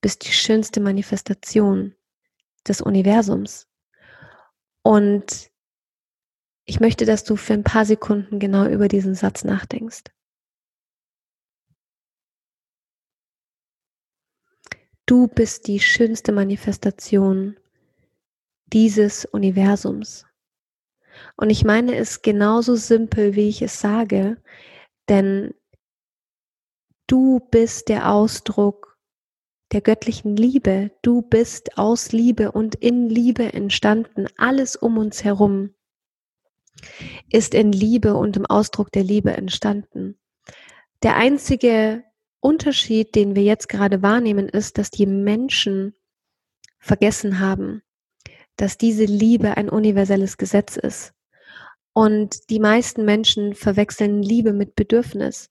bist 0.00 0.26
die 0.26 0.32
schönste 0.32 0.80
Manifestation 0.80 1.94
des 2.66 2.80
Universums. 2.80 3.68
Und 4.82 5.50
ich 6.64 6.80
möchte, 6.80 7.04
dass 7.04 7.24
du 7.24 7.36
für 7.36 7.54
ein 7.54 7.64
paar 7.64 7.84
Sekunden 7.84 8.38
genau 8.38 8.66
über 8.66 8.88
diesen 8.88 9.14
Satz 9.14 9.44
nachdenkst. 9.44 10.04
Du 15.06 15.26
bist 15.26 15.66
die 15.66 15.80
schönste 15.80 16.30
Manifestation 16.30 17.58
dieses 18.66 19.24
Universums. 19.24 20.24
Und 21.36 21.50
ich 21.50 21.64
meine 21.64 21.96
es 21.96 22.22
genauso 22.22 22.76
simpel, 22.76 23.34
wie 23.34 23.48
ich 23.48 23.62
es 23.62 23.80
sage, 23.80 24.40
denn 25.08 25.52
du 27.08 27.40
bist 27.50 27.88
der 27.88 28.12
Ausdruck 28.12 28.89
der 29.72 29.80
göttlichen 29.80 30.36
Liebe. 30.36 30.90
Du 31.02 31.22
bist 31.22 31.78
aus 31.78 32.12
Liebe 32.12 32.52
und 32.52 32.74
in 32.74 33.08
Liebe 33.08 33.52
entstanden. 33.52 34.26
Alles 34.36 34.76
um 34.76 34.98
uns 34.98 35.24
herum 35.24 35.74
ist 37.30 37.54
in 37.54 37.72
Liebe 37.72 38.14
und 38.14 38.36
im 38.36 38.46
Ausdruck 38.46 38.90
der 38.92 39.04
Liebe 39.04 39.32
entstanden. 39.32 40.18
Der 41.02 41.16
einzige 41.16 42.04
Unterschied, 42.40 43.14
den 43.14 43.36
wir 43.36 43.42
jetzt 43.42 43.68
gerade 43.68 44.02
wahrnehmen, 44.02 44.48
ist, 44.48 44.78
dass 44.78 44.90
die 44.90 45.06
Menschen 45.06 45.94
vergessen 46.78 47.38
haben, 47.38 47.82
dass 48.56 48.78
diese 48.78 49.04
Liebe 49.04 49.56
ein 49.56 49.68
universelles 49.68 50.36
Gesetz 50.36 50.76
ist. 50.76 51.12
Und 51.92 52.50
die 52.50 52.60
meisten 52.60 53.04
Menschen 53.04 53.54
verwechseln 53.54 54.22
Liebe 54.22 54.52
mit 54.52 54.74
Bedürfnis. 54.74 55.50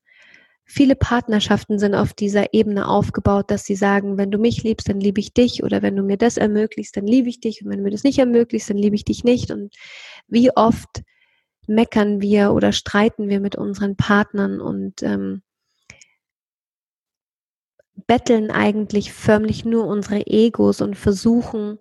Viele 0.72 0.96
Partnerschaften 0.96 1.80
sind 1.80 1.96
auf 1.96 2.14
dieser 2.14 2.54
Ebene 2.54 2.88
aufgebaut, 2.88 3.50
dass 3.50 3.66
sie 3.66 3.76
sagen, 3.76 4.20
wenn 4.20 4.30
du 4.30 4.38
mich 4.38 4.62
liebst, 4.62 4.88
dann 4.88 5.00
liebe 5.00 5.20
ich 5.20 5.34
dich 5.34 5.64
oder 5.64 5.82
wenn 5.82 5.96
du 5.96 6.04
mir 6.04 6.16
das 6.16 6.38
ermöglicht, 6.38 6.96
dann 6.96 7.08
liebe 7.08 7.28
ich 7.28 7.40
dich 7.40 7.64
und 7.64 7.72
wenn 7.72 7.80
du 7.80 7.84
mir 7.86 7.90
das 7.90 8.04
nicht 8.04 8.20
ermöglicht, 8.20 8.70
dann 8.70 8.78
liebe 8.78 8.96
ich 8.96 9.04
dich 9.04 9.24
nicht. 9.24 9.50
Und 9.50 9.74
wie 10.28 10.56
oft 10.56 11.02
meckern 11.66 12.22
wir 12.22 12.54
oder 12.54 12.72
streiten 12.72 13.30
wir 13.30 13.40
mit 13.40 13.56
unseren 13.56 13.96
Partnern 13.96 14.62
und 14.62 15.02
ähm, 15.02 15.42
betteln 18.06 18.52
eigentlich 18.52 19.12
förmlich 19.12 19.66
nur 19.66 19.88
unsere 19.88 20.28
Egos 20.28 20.82
und 20.82 20.96
versuchen 20.96 21.80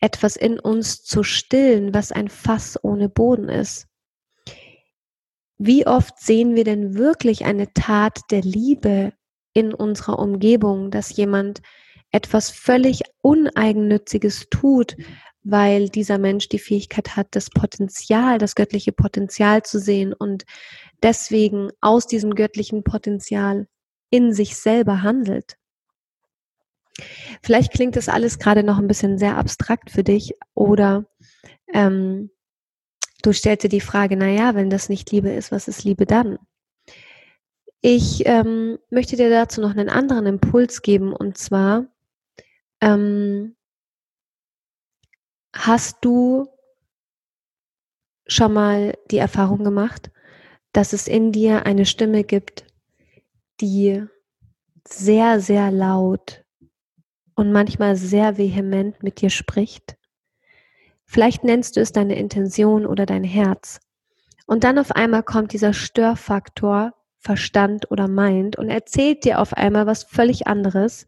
etwas 0.00 0.34
in 0.34 0.58
uns 0.58 1.04
zu 1.04 1.22
stillen, 1.22 1.94
was 1.94 2.10
ein 2.10 2.28
Fass 2.28 2.80
ohne 2.82 3.08
Boden 3.08 3.48
ist. 3.48 3.86
Wie 5.58 5.86
oft 5.86 6.18
sehen 6.18 6.56
wir 6.56 6.64
denn 6.64 6.94
wirklich 6.94 7.44
eine 7.44 7.72
Tat 7.72 8.20
der 8.30 8.42
Liebe 8.42 9.12
in 9.52 9.72
unserer 9.72 10.18
Umgebung, 10.18 10.90
dass 10.90 11.16
jemand 11.16 11.62
etwas 12.10 12.50
völlig 12.50 13.02
Uneigennütziges 13.22 14.48
tut, 14.50 14.96
weil 15.42 15.88
dieser 15.88 16.18
Mensch 16.18 16.48
die 16.48 16.58
Fähigkeit 16.58 17.16
hat, 17.16 17.28
das 17.32 17.50
Potenzial, 17.50 18.38
das 18.38 18.54
göttliche 18.54 18.92
Potenzial 18.92 19.62
zu 19.62 19.78
sehen 19.78 20.12
und 20.12 20.44
deswegen 21.02 21.70
aus 21.80 22.06
diesem 22.06 22.34
göttlichen 22.34 22.82
Potenzial 22.82 23.68
in 24.10 24.32
sich 24.32 24.56
selber 24.56 25.02
handelt. 25.02 25.56
Vielleicht 27.42 27.72
klingt 27.72 27.96
das 27.96 28.08
alles 28.08 28.38
gerade 28.38 28.62
noch 28.62 28.78
ein 28.78 28.86
bisschen 28.86 29.18
sehr 29.18 29.36
abstrakt 29.36 29.90
für 29.90 30.04
dich 30.04 30.34
oder 30.54 31.06
ähm, 31.72 32.30
Du 33.24 33.32
stellst 33.32 33.64
dir 33.64 33.70
die 33.70 33.80
Frage, 33.80 34.18
naja, 34.18 34.54
wenn 34.54 34.68
das 34.68 34.90
nicht 34.90 35.10
Liebe 35.10 35.30
ist, 35.30 35.50
was 35.50 35.66
ist 35.66 35.82
Liebe 35.82 36.04
dann? 36.04 36.38
Ich 37.80 38.26
ähm, 38.26 38.78
möchte 38.90 39.16
dir 39.16 39.30
dazu 39.30 39.62
noch 39.62 39.70
einen 39.70 39.88
anderen 39.88 40.26
Impuls 40.26 40.82
geben 40.82 41.14
und 41.14 41.38
zwar 41.38 41.86
ähm, 42.82 43.56
hast 45.54 46.04
du 46.04 46.48
schon 48.26 48.52
mal 48.52 48.92
die 49.10 49.18
Erfahrung 49.18 49.64
gemacht, 49.64 50.10
dass 50.72 50.92
es 50.92 51.08
in 51.08 51.32
dir 51.32 51.64
eine 51.64 51.86
Stimme 51.86 52.24
gibt, 52.24 52.66
die 53.62 54.04
sehr, 54.86 55.40
sehr 55.40 55.70
laut 55.70 56.44
und 57.36 57.52
manchmal 57.52 57.96
sehr 57.96 58.36
vehement 58.36 59.02
mit 59.02 59.22
dir 59.22 59.30
spricht? 59.30 59.96
Vielleicht 61.06 61.44
nennst 61.44 61.76
du 61.76 61.80
es 61.80 61.92
deine 61.92 62.16
Intention 62.16 62.86
oder 62.86 63.06
dein 63.06 63.24
Herz. 63.24 63.80
Und 64.46 64.64
dann 64.64 64.78
auf 64.78 64.92
einmal 64.92 65.22
kommt 65.22 65.52
dieser 65.52 65.72
Störfaktor 65.72 66.92
Verstand 67.24 67.90
oder 67.90 68.06
Mind 68.06 68.56
und 68.56 68.68
erzählt 68.68 69.24
dir 69.24 69.40
auf 69.40 69.54
einmal 69.54 69.86
was 69.86 70.04
völlig 70.04 70.46
anderes. 70.46 71.06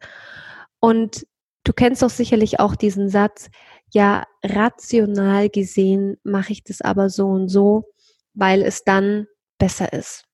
Und 0.81 1.27
du 1.65 1.75
kennst 1.75 2.03
doch 2.03 2.11
sicherlich 2.11 2.59
auch 2.59 2.75
diesen 2.75 3.11
Satz, 3.11 3.51
ja, 3.93 4.25
rational 4.43 5.51
gesehen 5.51 6.17
mache 6.25 6.53
ich 6.53 6.65
das 6.65 6.81
aber 6.81 7.11
so 7.11 7.27
und 7.29 7.49
so, 7.49 7.85
weil 8.33 8.63
es 8.63 8.83
dann 8.85 9.27
besser 9.59 9.93
ist. 9.93 10.25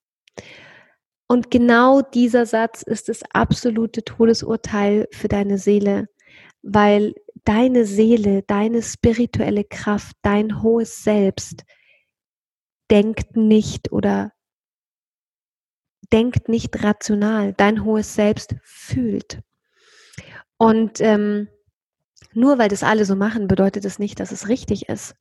Und 1.27 1.51
genau 1.51 2.03
dieser 2.03 2.47
Satz 2.47 2.83
ist 2.83 3.09
das 3.09 3.23
absolute 3.33 4.05
Todesurteil 4.05 5.09
für 5.13 5.29
deine 5.29 5.59
Seele, 5.59 6.07
weil 6.63 7.15
deine 7.45 7.85
Seele, 7.85 8.43
deine 8.43 8.83
spirituelle 8.83 9.65
Kraft, 9.65 10.17
dein 10.23 10.63
hohes 10.63 11.03
Selbst 11.03 11.65
denkt 12.91 13.37
nicht 13.37 13.91
oder 13.93 14.33
denkt 16.13 16.49
nicht 16.49 16.83
rational. 16.83 17.55
Dein 17.55 17.85
hohes 17.85 18.15
Selbst 18.15 18.55
fühlt. 18.63 19.41
Und 20.59 21.01
ähm, 21.01 21.49
nur 22.35 22.59
weil 22.59 22.69
das 22.69 22.83
alle 22.83 23.05
so 23.05 23.17
machen, 23.17 23.49
bedeutet 23.49 23.85
es 23.85 23.95
das 23.95 23.99
nicht, 23.99 24.21
dass 24.21 24.33
es 24.33 24.49
richtig 24.49 24.89
ist. 24.89 25.15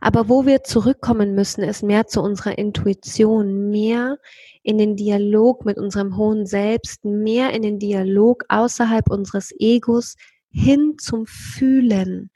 Aber 0.00 0.28
wo 0.28 0.46
wir 0.46 0.62
zurückkommen 0.62 1.34
müssen, 1.34 1.62
ist 1.64 1.82
mehr 1.82 2.06
zu 2.06 2.22
unserer 2.22 2.56
Intuition, 2.56 3.70
mehr 3.70 4.18
in 4.62 4.78
den 4.78 4.96
Dialog 4.96 5.64
mit 5.64 5.76
unserem 5.76 6.16
hohen 6.16 6.46
Selbst, 6.46 7.04
mehr 7.04 7.52
in 7.52 7.62
den 7.62 7.78
Dialog 7.78 8.44
außerhalb 8.48 9.10
unseres 9.10 9.52
Egos 9.58 10.14
hin 10.56 10.96
zum 10.98 11.26
Fühlen. 11.26 12.30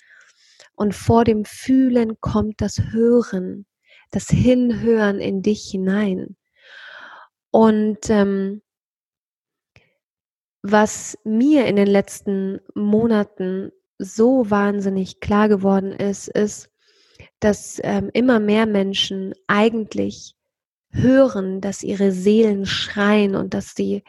Und 0.75 0.95
vor 0.95 1.25
dem 1.25 1.45
Fühlen 1.45 2.21
kommt 2.21 2.61
das 2.61 2.81
Hören, 2.91 3.67
das 4.11 4.29
Hinhören 4.29 5.19
in 5.19 5.43
dich 5.43 5.71
hinein. 5.71 6.37
Und 7.51 8.11
ähm, 8.11 8.63
was 10.63 11.19
mir 11.25 11.67
in 11.67 11.77
den 11.77 11.87
letzten 11.87 12.61
Monaten 12.75 13.73
so 13.99 14.51
wahnsinnig 14.51 15.21
klar 15.21 15.49
geworden 15.49 15.93
ist, 15.93 16.29
ist, 16.29 16.71
dass 17.41 17.81
ähm, 17.83 18.11
immer 18.13 18.41
mehr 18.41 18.67
Menschen 18.67 19.35
eigentlich 19.47 20.35
hören, 20.91 21.61
dass 21.61 21.83
ihre 21.83 22.13
Seelen 22.13 22.67
schreien 22.67 23.35
und 23.35 23.55
dass 23.55 23.75
sie 23.75 24.03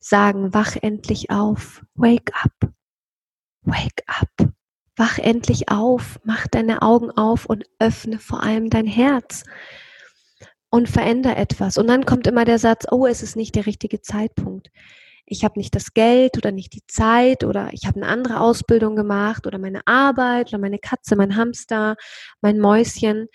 sagen, 0.00 0.52
wach 0.52 0.76
endlich 0.80 1.30
auf, 1.30 1.84
wake 1.94 2.32
up, 2.34 2.72
wake 3.62 4.02
up, 4.06 4.50
wach 4.96 5.18
endlich 5.18 5.68
auf, 5.68 6.20
mach 6.24 6.46
deine 6.46 6.82
Augen 6.82 7.10
auf 7.10 7.46
und 7.46 7.64
öffne 7.78 8.18
vor 8.18 8.42
allem 8.42 8.70
dein 8.70 8.86
Herz 8.86 9.44
und 10.70 10.88
veränder 10.88 11.36
etwas. 11.36 11.78
Und 11.78 11.86
dann 11.86 12.06
kommt 12.06 12.26
immer 12.26 12.44
der 12.44 12.58
Satz, 12.58 12.86
oh, 12.90 13.06
es 13.06 13.22
ist 13.22 13.36
nicht 13.36 13.54
der 13.54 13.66
richtige 13.66 14.00
Zeitpunkt 14.00 14.70
ich 15.32 15.44
habe 15.44 15.58
nicht 15.58 15.74
das 15.74 15.94
Geld 15.94 16.36
oder 16.36 16.52
nicht 16.52 16.74
die 16.74 16.86
Zeit 16.86 17.42
oder 17.44 17.70
ich 17.72 17.86
habe 17.86 17.96
eine 17.96 18.08
andere 18.08 18.40
Ausbildung 18.40 18.96
gemacht 18.96 19.46
oder 19.46 19.58
meine 19.58 19.80
Arbeit 19.86 20.48
oder 20.48 20.58
meine 20.58 20.78
Katze, 20.78 21.16
mein 21.16 21.36
Hamster, 21.36 21.96
mein 22.40 22.58
Mäuschen. 22.58 23.28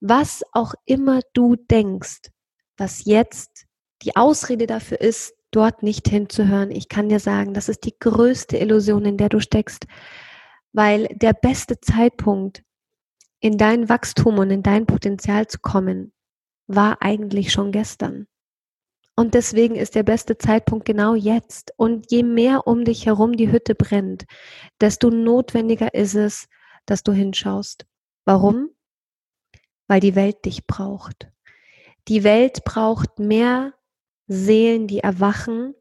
Was 0.00 0.42
auch 0.52 0.74
immer 0.84 1.20
du 1.32 1.56
denkst, 1.56 2.30
was 2.76 3.04
jetzt 3.04 3.66
die 4.02 4.16
Ausrede 4.16 4.66
dafür 4.66 5.00
ist, 5.00 5.34
dort 5.50 5.82
nicht 5.82 6.08
hinzuhören, 6.08 6.70
ich 6.70 6.88
kann 6.88 7.08
dir 7.08 7.20
sagen, 7.20 7.54
das 7.54 7.68
ist 7.68 7.84
die 7.84 7.98
größte 7.98 8.56
Illusion, 8.56 9.04
in 9.04 9.16
der 9.16 9.28
du 9.28 9.40
steckst, 9.40 9.86
weil 10.72 11.08
der 11.08 11.32
beste 11.32 11.80
Zeitpunkt, 11.80 12.62
in 13.40 13.56
dein 13.56 13.88
Wachstum 13.88 14.38
und 14.38 14.50
in 14.50 14.62
dein 14.62 14.86
Potenzial 14.86 15.46
zu 15.46 15.58
kommen, 15.58 16.12
war 16.66 16.98
eigentlich 17.00 17.52
schon 17.52 17.72
gestern. 17.72 18.26
Und 19.16 19.34
deswegen 19.34 19.74
ist 19.74 19.94
der 19.94 20.02
beste 20.02 20.38
Zeitpunkt 20.38 20.84
genau 20.86 21.14
jetzt. 21.14 21.72
Und 21.76 22.10
je 22.10 22.22
mehr 22.22 22.66
um 22.66 22.84
dich 22.84 23.06
herum 23.06 23.36
die 23.36 23.50
Hütte 23.50 23.74
brennt, 23.74 24.24
desto 24.80 25.10
notwendiger 25.10 25.92
ist 25.94 26.14
es, 26.14 26.48
dass 26.86 27.02
du 27.02 27.12
hinschaust. 27.12 27.86
Warum? 28.24 28.70
Weil 29.88 30.00
die 30.00 30.14
Welt 30.14 30.44
dich 30.44 30.66
braucht. 30.66 31.30
Die 32.08 32.24
Welt 32.24 32.64
braucht 32.64 33.18
mehr 33.18 33.74
Seelen, 34.32 34.86
die 34.86 35.00
erwachen 35.00 35.74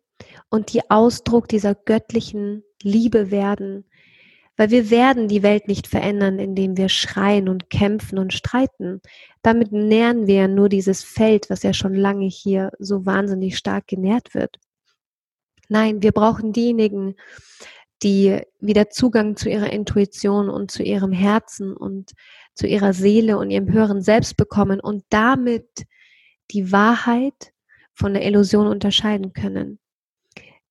und 0.49 0.73
die 0.73 0.89
Ausdruck 0.89 1.47
dieser 1.47 1.75
göttlichen 1.75 2.63
Liebe 2.81 3.29
werden, 3.29 3.85
weil 4.57 4.71
wir 4.71 4.89
werden 4.89 5.27
die 5.27 5.43
Welt 5.43 5.67
nicht 5.67 5.85
verändern, 5.85 6.39
indem 6.39 6.75
wir 6.75 6.89
schreien 6.89 7.47
und 7.47 7.69
kämpfen 7.69 8.17
und 8.17 8.33
streiten. 8.33 9.01
Damit 9.43 9.71
nähren 9.71 10.25
wir 10.25 10.35
ja 10.35 10.47
nur 10.47 10.67
dieses 10.67 11.03
Feld, 11.03 11.51
was 11.51 11.61
ja 11.61 11.73
schon 11.73 11.93
lange 11.93 12.25
hier 12.25 12.71
so 12.79 13.05
wahnsinnig 13.05 13.55
stark 13.55 13.85
genährt 13.85 14.33
wird. 14.33 14.57
Nein, 15.69 16.01
wir 16.01 16.11
brauchen 16.11 16.51
diejenigen, 16.51 17.15
die 18.01 18.41
wieder 18.59 18.89
Zugang 18.89 19.35
zu 19.35 19.49
ihrer 19.49 19.71
Intuition 19.71 20.49
und 20.49 20.71
zu 20.71 20.81
ihrem 20.81 21.11
Herzen 21.11 21.77
und 21.77 22.13
zu 22.55 22.65
ihrer 22.65 22.93
Seele 22.93 23.37
und 23.37 23.51
ihrem 23.51 23.71
höheren 23.71 24.01
Selbst 24.01 24.37
bekommen 24.37 24.79
und 24.79 25.03
damit 25.09 25.85
die 26.51 26.71
Wahrheit 26.71 27.53
von 27.99 28.13
der 28.13 28.25
Illusion 28.25 28.67
unterscheiden 28.67 29.33
können. 29.33 29.79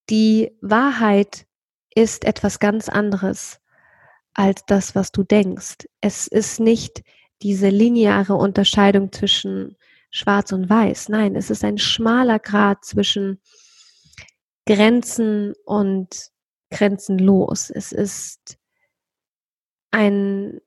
Die 0.08 0.50
Wahrheit 0.62 1.46
ist 1.94 2.24
etwas 2.24 2.58
ganz 2.58 2.88
anderes 2.88 3.60
als 4.32 4.64
das, 4.66 4.94
was 4.94 5.12
du 5.12 5.24
denkst. 5.24 5.86
Es 6.00 6.26
ist 6.26 6.58
nicht 6.58 7.02
diese 7.42 7.68
lineare 7.68 8.34
Unterscheidung 8.34 9.12
zwischen 9.12 9.76
Schwarz 10.10 10.52
und 10.52 10.70
Weiß. 10.70 11.10
Nein, 11.10 11.36
es 11.36 11.50
ist 11.50 11.64
ein 11.64 11.76
schmaler 11.76 12.38
Grad 12.38 12.84
zwischen 12.84 13.40
Grenzen 14.66 15.54
und 15.64 16.30
grenzenlos. 16.70 17.70
Es 17.70 17.92
ist 17.92 18.58
ein 19.90 20.60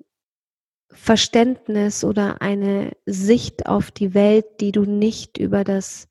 Verständnis 0.89 2.03
oder 2.03 2.41
eine 2.41 2.91
Sicht 3.05 3.65
auf 3.65 3.89
die 3.89 4.13
Welt, 4.13 4.45
die 4.59 4.71
du 4.71 4.83
nicht 4.83 5.37
über 5.37 5.63
das 5.63 6.10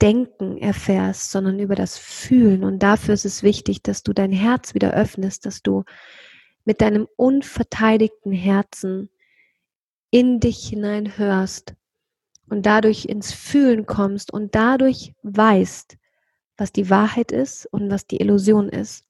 Denken 0.00 0.58
erfährst, 0.58 1.30
sondern 1.30 1.58
über 1.58 1.74
das 1.74 1.98
Fühlen. 1.98 2.64
Und 2.64 2.82
dafür 2.82 3.14
ist 3.14 3.24
es 3.24 3.42
wichtig, 3.42 3.82
dass 3.82 4.02
du 4.02 4.12
dein 4.12 4.32
Herz 4.32 4.74
wieder 4.74 4.92
öffnest, 4.92 5.46
dass 5.46 5.62
du 5.62 5.84
mit 6.64 6.80
deinem 6.80 7.08
unverteidigten 7.16 8.32
Herzen 8.32 9.10
in 10.10 10.40
dich 10.40 10.68
hinein 10.68 11.18
hörst 11.18 11.74
und 12.48 12.66
dadurch 12.66 13.06
ins 13.06 13.32
Fühlen 13.32 13.86
kommst 13.86 14.32
und 14.32 14.54
dadurch 14.54 15.14
weißt, 15.22 15.96
was 16.56 16.72
die 16.72 16.90
Wahrheit 16.90 17.32
ist 17.32 17.66
und 17.66 17.90
was 17.90 18.06
die 18.06 18.20
Illusion 18.20 18.68
ist. 18.68 19.04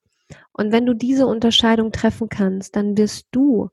Und 0.52 0.72
wenn 0.72 0.86
du 0.86 0.94
diese 0.94 1.26
Unterscheidung 1.26 1.92
treffen 1.92 2.28
kannst, 2.28 2.76
dann 2.76 2.96
wirst 2.96 3.28
du 3.30 3.70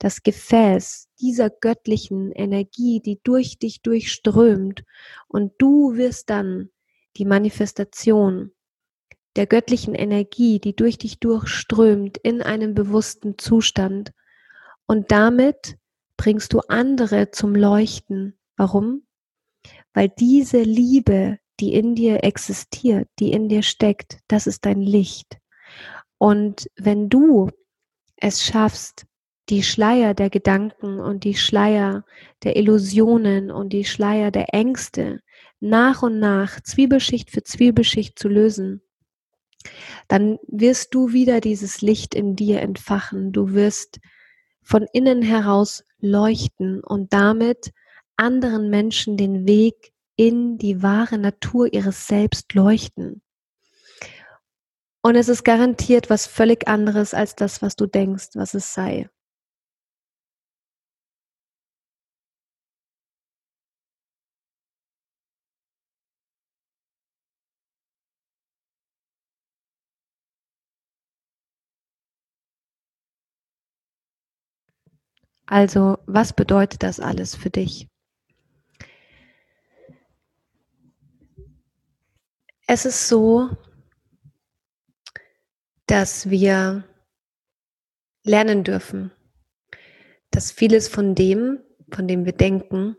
das 0.00 0.22
Gefäß 0.22 1.08
dieser 1.20 1.50
göttlichen 1.50 2.32
Energie, 2.32 3.00
die 3.00 3.20
durch 3.22 3.58
dich 3.58 3.82
durchströmt, 3.82 4.82
und 5.28 5.52
du 5.58 5.94
wirst 5.94 6.30
dann 6.30 6.70
die 7.16 7.24
Manifestation 7.24 8.52
der 9.36 9.46
göttlichen 9.46 9.94
Energie, 9.94 10.58
die 10.58 10.74
durch 10.74 10.98
dich 10.98 11.20
durchströmt 11.20 12.18
in 12.18 12.42
einem 12.42 12.74
bewussten 12.74 13.38
Zustand. 13.38 14.12
Und 14.86 15.12
damit 15.12 15.76
bringst 16.16 16.52
du 16.52 16.60
andere 16.60 17.30
zum 17.30 17.54
Leuchten. 17.54 18.36
Warum? 18.56 19.04
Weil 19.92 20.08
diese 20.08 20.62
Liebe, 20.62 21.38
die 21.60 21.74
in 21.74 21.94
dir 21.94 22.24
existiert, 22.24 23.08
die 23.18 23.32
in 23.32 23.48
dir 23.48 23.62
steckt, 23.62 24.18
das 24.28 24.46
ist 24.46 24.64
dein 24.64 24.80
Licht. 24.80 25.38
Und 26.18 26.68
wenn 26.76 27.08
du 27.08 27.50
es 28.16 28.42
schaffst, 28.42 29.06
die 29.50 29.62
Schleier 29.62 30.14
der 30.14 30.30
Gedanken 30.30 31.00
und 31.00 31.24
die 31.24 31.34
Schleier 31.34 32.04
der 32.44 32.56
Illusionen 32.56 33.50
und 33.50 33.72
die 33.72 33.84
Schleier 33.84 34.30
der 34.30 34.54
Ängste 34.54 35.20
nach 35.58 36.02
und 36.02 36.18
nach 36.18 36.60
Zwiebelschicht 36.60 37.30
für 37.30 37.42
Zwiebelschicht 37.42 38.18
zu 38.18 38.28
lösen, 38.28 38.80
dann 40.08 40.38
wirst 40.46 40.94
du 40.94 41.12
wieder 41.12 41.40
dieses 41.40 41.82
Licht 41.82 42.14
in 42.14 42.36
dir 42.36 42.60
entfachen. 42.60 43.32
Du 43.32 43.52
wirst 43.52 44.00
von 44.62 44.86
innen 44.92 45.20
heraus 45.20 45.84
leuchten 45.98 46.82
und 46.82 47.12
damit 47.12 47.72
anderen 48.16 48.70
Menschen 48.70 49.16
den 49.16 49.46
Weg 49.46 49.92
in 50.16 50.58
die 50.58 50.82
wahre 50.82 51.18
Natur 51.18 51.72
ihres 51.72 52.06
Selbst 52.06 52.54
leuchten. 52.54 53.22
Und 55.02 55.16
es 55.16 55.28
ist 55.28 55.44
garantiert 55.44 56.10
was 56.10 56.26
völlig 56.26 56.68
anderes 56.68 57.14
als 57.14 57.34
das, 57.34 57.62
was 57.62 57.74
du 57.74 57.86
denkst, 57.86 58.30
was 58.34 58.54
es 58.54 58.74
sei. 58.74 59.08
Also, 75.50 75.98
was 76.06 76.32
bedeutet 76.32 76.84
das 76.84 77.00
alles 77.00 77.34
für 77.34 77.50
dich? 77.50 77.88
Es 82.68 82.84
ist 82.84 83.08
so, 83.08 83.50
dass 85.86 86.30
wir 86.30 86.84
lernen 88.22 88.62
dürfen, 88.62 89.10
dass 90.30 90.52
vieles 90.52 90.86
von 90.86 91.16
dem, 91.16 91.58
von 91.92 92.06
dem 92.06 92.24
wir 92.24 92.32
denken, 92.32 92.94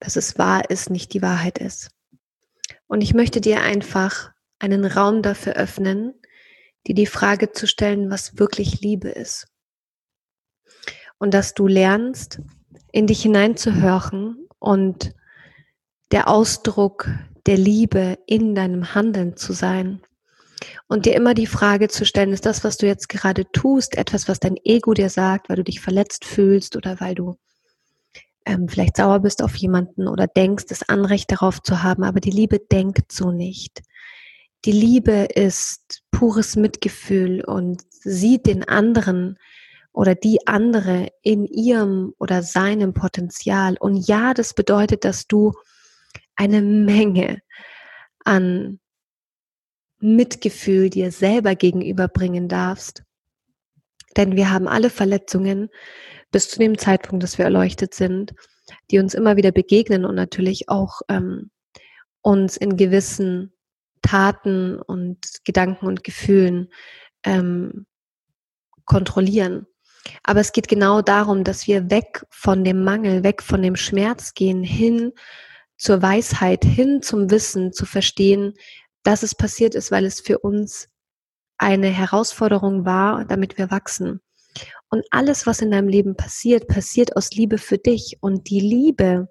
dass 0.00 0.16
es 0.16 0.36
wahr 0.36 0.68
ist, 0.68 0.90
nicht 0.90 1.14
die 1.14 1.22
Wahrheit 1.22 1.58
ist. 1.58 1.92
Und 2.88 3.00
ich 3.00 3.14
möchte 3.14 3.40
dir 3.40 3.60
einfach 3.60 4.32
einen 4.58 4.84
Raum 4.84 5.22
dafür 5.22 5.52
öffnen, 5.52 6.20
dir 6.88 6.96
die 6.96 7.06
Frage 7.06 7.52
zu 7.52 7.68
stellen, 7.68 8.10
was 8.10 8.40
wirklich 8.40 8.80
Liebe 8.80 9.08
ist 9.08 9.46
und 11.18 11.34
dass 11.34 11.54
du 11.54 11.66
lernst, 11.66 12.40
in 12.92 13.06
dich 13.06 13.22
hineinzuhören 13.22 14.48
und 14.58 15.12
der 16.12 16.28
Ausdruck 16.28 17.08
der 17.46 17.58
Liebe 17.58 18.18
in 18.26 18.54
deinem 18.54 18.94
Handeln 18.94 19.36
zu 19.36 19.52
sein. 19.52 20.02
Und 20.88 21.06
dir 21.06 21.14
immer 21.14 21.34
die 21.34 21.46
Frage 21.46 21.88
zu 21.88 22.04
stellen, 22.04 22.32
ist 22.32 22.46
das, 22.46 22.64
was 22.64 22.76
du 22.76 22.86
jetzt 22.86 23.08
gerade 23.08 23.50
tust, 23.52 23.96
etwas, 23.96 24.28
was 24.28 24.40
dein 24.40 24.56
Ego 24.64 24.94
dir 24.94 25.10
sagt, 25.10 25.48
weil 25.48 25.56
du 25.56 25.64
dich 25.64 25.80
verletzt 25.80 26.24
fühlst 26.24 26.76
oder 26.76 27.00
weil 27.00 27.14
du 27.14 27.36
ähm, 28.46 28.68
vielleicht 28.68 28.96
sauer 28.96 29.20
bist 29.20 29.42
auf 29.42 29.54
jemanden 29.56 30.08
oder 30.08 30.26
denkst, 30.26 30.66
das 30.66 30.88
Anrecht 30.88 31.30
darauf 31.30 31.62
zu 31.62 31.82
haben, 31.82 32.04
aber 32.04 32.20
die 32.20 32.30
Liebe 32.30 32.58
denkt 32.58 33.12
so 33.12 33.30
nicht. 33.30 33.82
Die 34.64 34.72
Liebe 34.72 35.28
ist 35.34 36.02
pures 36.10 36.56
Mitgefühl 36.56 37.44
und 37.44 37.82
sieht 37.90 38.46
den 38.46 38.66
anderen 38.66 39.38
oder 39.96 40.14
die 40.14 40.46
andere 40.46 41.08
in 41.22 41.46
ihrem 41.46 42.12
oder 42.18 42.42
seinem 42.42 42.92
Potenzial. 42.92 43.76
Und 43.80 43.96
ja, 44.06 44.34
das 44.34 44.52
bedeutet, 44.52 45.06
dass 45.06 45.26
du 45.26 45.54
eine 46.36 46.60
Menge 46.60 47.40
an 48.22 48.78
Mitgefühl 49.98 50.90
dir 50.90 51.10
selber 51.10 51.54
gegenüberbringen 51.54 52.46
darfst. 52.46 53.04
Denn 54.18 54.36
wir 54.36 54.50
haben 54.50 54.68
alle 54.68 54.90
Verletzungen 54.90 55.70
bis 56.30 56.50
zu 56.50 56.58
dem 56.58 56.76
Zeitpunkt, 56.76 57.22
dass 57.22 57.38
wir 57.38 57.46
erleuchtet 57.46 57.94
sind, 57.94 58.34
die 58.90 58.98
uns 58.98 59.14
immer 59.14 59.36
wieder 59.36 59.50
begegnen 59.50 60.04
und 60.04 60.14
natürlich 60.14 60.68
auch 60.68 61.00
ähm, 61.08 61.50
uns 62.20 62.58
in 62.58 62.76
gewissen 62.76 63.54
Taten 64.02 64.78
und 64.78 65.18
Gedanken 65.44 65.86
und 65.86 66.04
Gefühlen 66.04 66.68
ähm, 67.24 67.86
kontrollieren. 68.84 69.66
Aber 70.22 70.40
es 70.40 70.52
geht 70.52 70.68
genau 70.68 71.02
darum, 71.02 71.44
dass 71.44 71.66
wir 71.66 71.90
weg 71.90 72.24
von 72.30 72.64
dem 72.64 72.84
Mangel, 72.84 73.22
weg 73.22 73.42
von 73.42 73.62
dem 73.62 73.76
Schmerz 73.76 74.34
gehen, 74.34 74.62
hin 74.62 75.12
zur 75.76 76.02
Weisheit, 76.02 76.64
hin 76.64 77.02
zum 77.02 77.30
Wissen, 77.30 77.72
zu 77.72 77.86
verstehen, 77.86 78.54
dass 79.02 79.22
es 79.22 79.34
passiert 79.34 79.74
ist, 79.74 79.90
weil 79.90 80.04
es 80.04 80.20
für 80.20 80.38
uns 80.38 80.88
eine 81.58 81.88
Herausforderung 81.88 82.84
war, 82.84 83.24
damit 83.24 83.58
wir 83.58 83.70
wachsen. 83.70 84.20
Und 84.88 85.04
alles, 85.10 85.46
was 85.46 85.60
in 85.60 85.70
deinem 85.70 85.88
Leben 85.88 86.16
passiert, 86.16 86.68
passiert 86.68 87.16
aus 87.16 87.30
Liebe 87.30 87.58
für 87.58 87.78
dich. 87.78 88.18
Und 88.20 88.50
die 88.50 88.60
Liebe, 88.60 89.28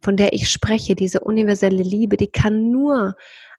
von 0.00 0.16
der 0.16 0.32
ich 0.32 0.50
spreche, 0.50 0.94
diese 0.94 1.20
universelle 1.20 1.82
Liebe, 1.82 2.16
die 2.16 2.30
kann 2.30 2.70
nur 2.70 3.14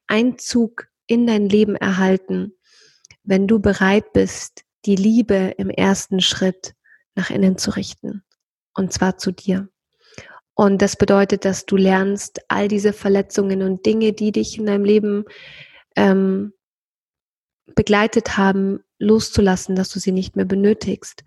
Einzug 0.07 0.87
in 1.07 1.25
dein 1.25 1.47
Leben 1.47 1.75
erhalten, 1.75 2.53
wenn 3.23 3.47
du 3.47 3.59
bereit 3.59 4.13
bist, 4.13 4.63
die 4.85 4.95
Liebe 4.95 5.53
im 5.57 5.69
ersten 5.69 6.21
Schritt 6.21 6.73
nach 7.15 7.29
innen 7.29 7.57
zu 7.57 7.71
richten. 7.71 8.23
Und 8.73 8.93
zwar 8.93 9.17
zu 9.17 9.31
dir. 9.31 9.69
Und 10.53 10.81
das 10.81 10.95
bedeutet, 10.95 11.45
dass 11.45 11.65
du 11.65 11.77
lernst, 11.77 12.41
all 12.47 12.67
diese 12.67 12.93
Verletzungen 12.93 13.61
und 13.61 13.85
Dinge, 13.85 14.13
die 14.13 14.31
dich 14.31 14.57
in 14.57 14.65
deinem 14.65 14.85
Leben 14.85 15.25
ähm, 15.95 16.53
begleitet 17.75 18.37
haben, 18.37 18.83
loszulassen, 18.99 19.75
dass 19.75 19.89
du 19.89 19.99
sie 19.99 20.11
nicht 20.11 20.35
mehr 20.35 20.45
benötigst, 20.45 21.23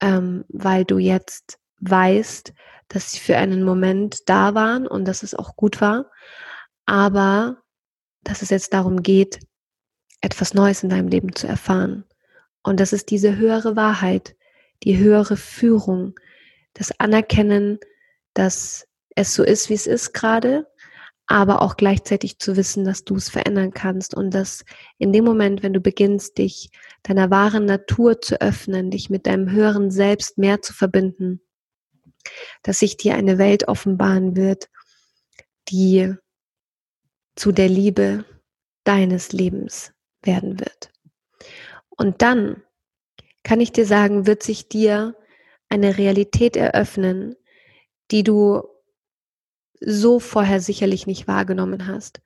ähm, 0.00 0.44
weil 0.48 0.84
du 0.84 0.98
jetzt 0.98 1.58
weißt, 1.80 2.52
dass 2.88 3.12
sie 3.12 3.18
für 3.18 3.36
einen 3.36 3.62
Moment 3.62 4.28
da 4.28 4.54
waren 4.54 4.86
und 4.86 5.06
dass 5.06 5.22
es 5.22 5.34
auch 5.34 5.56
gut 5.56 5.80
war, 5.80 6.10
aber 6.84 7.62
dass 8.22 8.42
es 8.42 8.50
jetzt 8.50 8.72
darum 8.72 9.02
geht, 9.02 9.40
etwas 10.20 10.54
Neues 10.54 10.82
in 10.82 10.88
deinem 10.88 11.08
Leben 11.08 11.34
zu 11.34 11.46
erfahren. 11.46 12.04
Und 12.66 12.80
das 12.80 12.92
ist 12.92 13.12
diese 13.12 13.36
höhere 13.36 13.76
Wahrheit, 13.76 14.34
die 14.82 14.98
höhere 14.98 15.36
Führung, 15.36 16.18
das 16.74 16.92
Anerkennen, 16.98 17.78
dass 18.34 18.88
es 19.14 19.34
so 19.36 19.44
ist, 19.44 19.70
wie 19.70 19.74
es 19.74 19.86
ist 19.86 20.12
gerade, 20.12 20.66
aber 21.28 21.62
auch 21.62 21.76
gleichzeitig 21.76 22.40
zu 22.40 22.56
wissen, 22.56 22.84
dass 22.84 23.04
du 23.04 23.14
es 23.14 23.28
verändern 23.28 23.70
kannst 23.72 24.16
und 24.16 24.34
dass 24.34 24.64
in 24.98 25.12
dem 25.12 25.24
Moment, 25.24 25.62
wenn 25.62 25.74
du 25.74 25.80
beginnst, 25.80 26.38
dich 26.38 26.70
deiner 27.04 27.30
wahren 27.30 27.66
Natur 27.66 28.20
zu 28.20 28.40
öffnen, 28.40 28.90
dich 28.90 29.10
mit 29.10 29.28
deinem 29.28 29.48
höheren 29.48 29.92
Selbst 29.92 30.36
mehr 30.36 30.60
zu 30.60 30.72
verbinden, 30.72 31.40
dass 32.64 32.80
sich 32.80 32.96
dir 32.96 33.14
eine 33.14 33.38
Welt 33.38 33.68
offenbaren 33.68 34.34
wird, 34.34 34.70
die 35.68 36.14
zu 37.36 37.52
der 37.52 37.68
Liebe 37.68 38.24
deines 38.82 39.30
Lebens 39.30 39.92
werden 40.24 40.58
wird. 40.58 40.90
Und 41.96 42.22
dann 42.22 42.62
kann 43.42 43.60
ich 43.60 43.72
dir 43.72 43.86
sagen, 43.86 44.26
wird 44.26 44.42
sich 44.42 44.68
dir 44.68 45.14
eine 45.68 45.98
Realität 45.98 46.56
eröffnen, 46.56 47.36
die 48.10 48.22
du 48.22 48.62
so 49.80 50.20
vorher 50.20 50.60
sicherlich 50.60 51.06
nicht 51.06 51.28
wahrgenommen 51.28 51.86
hast. 51.86 52.20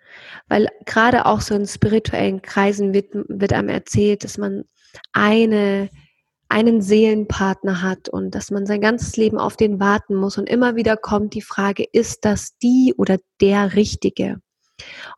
Weil 0.49 0.69
gerade 0.87 1.27
auch 1.27 1.41
so 1.41 1.55
in 1.55 1.67
spirituellen 1.67 2.43
Kreisen 2.43 2.95
wird, 2.95 3.09
wird 3.13 3.53
einem 3.53 3.69
erzählt, 3.69 4.25
dass 4.25 4.39
man 4.39 4.65
eine, 5.13 5.91
einen 6.49 6.81
Seelenpartner 6.81 7.83
hat 7.83 8.09
und 8.09 8.35
dass 8.35 8.51
man 8.51 8.67
sein 8.67 8.81
ganzes 8.81 9.17
Leben 9.17 9.39
auf 9.39 9.57
den 9.57 9.81
warten 9.81 10.15
muss. 10.15 10.39
Und 10.39 10.49
immer 10.49 10.77
wieder 10.77 10.97
kommt 10.97 11.35
die 11.35 11.43
Frage, 11.43 11.85
ist 11.93 12.25
das 12.25 12.57
die 12.59 12.95
oder 12.97 13.19
der 13.41 13.75
Richtige? 13.75 14.41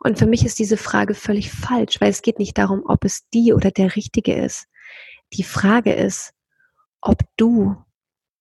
Und 0.00 0.18
für 0.18 0.26
mich 0.26 0.44
ist 0.44 0.58
diese 0.58 0.76
Frage 0.76 1.14
völlig 1.14 1.50
falsch, 1.50 2.00
weil 2.00 2.10
es 2.10 2.22
geht 2.22 2.38
nicht 2.38 2.58
darum, 2.58 2.82
ob 2.86 3.04
es 3.04 3.28
die 3.30 3.52
oder 3.52 3.70
der 3.70 3.96
Richtige 3.96 4.34
ist. 4.34 4.66
Die 5.32 5.44
Frage 5.44 5.92
ist, 5.92 6.32
ob 7.00 7.22
du 7.36 7.76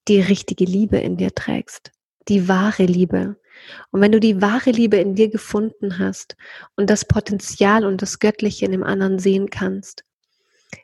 die 0.07 0.21
richtige 0.21 0.65
Liebe 0.65 0.97
in 0.97 1.17
dir 1.17 1.33
trägst, 1.33 1.91
die 2.27 2.47
wahre 2.47 2.83
Liebe. 2.83 3.37
Und 3.91 4.01
wenn 4.01 4.11
du 4.11 4.19
die 4.19 4.41
wahre 4.41 4.71
Liebe 4.71 4.97
in 4.97 5.15
dir 5.15 5.29
gefunden 5.29 5.99
hast 5.99 6.35
und 6.75 6.89
das 6.89 7.05
Potenzial 7.05 7.85
und 7.85 8.01
das 8.01 8.19
Göttliche 8.19 8.65
in 8.65 8.71
dem 8.71 8.83
anderen 8.83 9.19
sehen 9.19 9.49
kannst, 9.49 10.03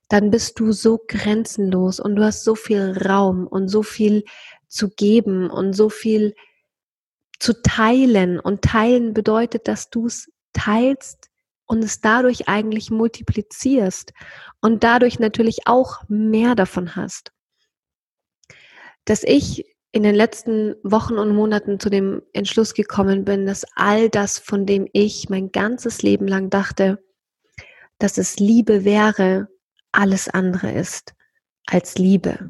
dann 0.10 0.32
bist 0.32 0.60
du 0.60 0.71
so 0.71 1.00
grenzenlos 1.08 2.00
und 2.00 2.15
du 2.15 2.23
hast 2.23 2.43
so 2.43 2.56
viel 2.56 2.97
Raum 2.97 3.47
und 3.47 3.67
so 3.67 3.84
viel 3.84 4.23
zu 4.67 4.89
geben 4.89 5.50
und 5.50 5.73
so 5.73 5.89
viel 5.89 6.34
zu 7.39 7.62
teilen. 7.62 8.39
Und 8.39 8.63
teilen 8.63 9.13
bedeutet, 9.13 9.67
dass 9.67 9.89
du 9.89 10.08
es 10.08 10.32
teilst 10.54 11.30
und 11.65 11.84
es 11.84 12.02
dadurch 12.02 12.47
eigentlich 12.47 12.91
multiplizierst 12.91 14.13
und 14.62 14.84
dadurch 14.84 15.19
natürlich 15.19 15.60
auch 15.65 16.02
mehr 16.08 16.56
davon 16.56 16.95
hast. 16.95 17.32
Dass 19.06 19.23
ich 19.23 19.65
in 19.91 20.04
den 20.04 20.15
letzten 20.15 20.76
Wochen 20.84 21.17
und 21.17 21.34
Monaten 21.34 21.80
zu 21.80 21.89
dem 21.89 22.21
Entschluss 22.34 22.73
gekommen 22.73 23.26
bin, 23.26 23.45
dass 23.45 23.65
all 23.76 24.10
das, 24.10 24.38
von 24.38 24.65
dem 24.65 24.88
ich 24.93 25.30
mein 25.30 25.52
ganzes 25.52 26.02
Leben 26.02 26.28
lang 26.28 26.50
dachte, 26.50 27.04
dass 28.00 28.17
es 28.17 28.38
Liebe 28.38 28.84
wäre, 28.86 29.47
alles 29.91 30.30
andere 30.30 30.71
ist 30.71 31.13
als 31.65 31.97
Liebe. 31.97 32.50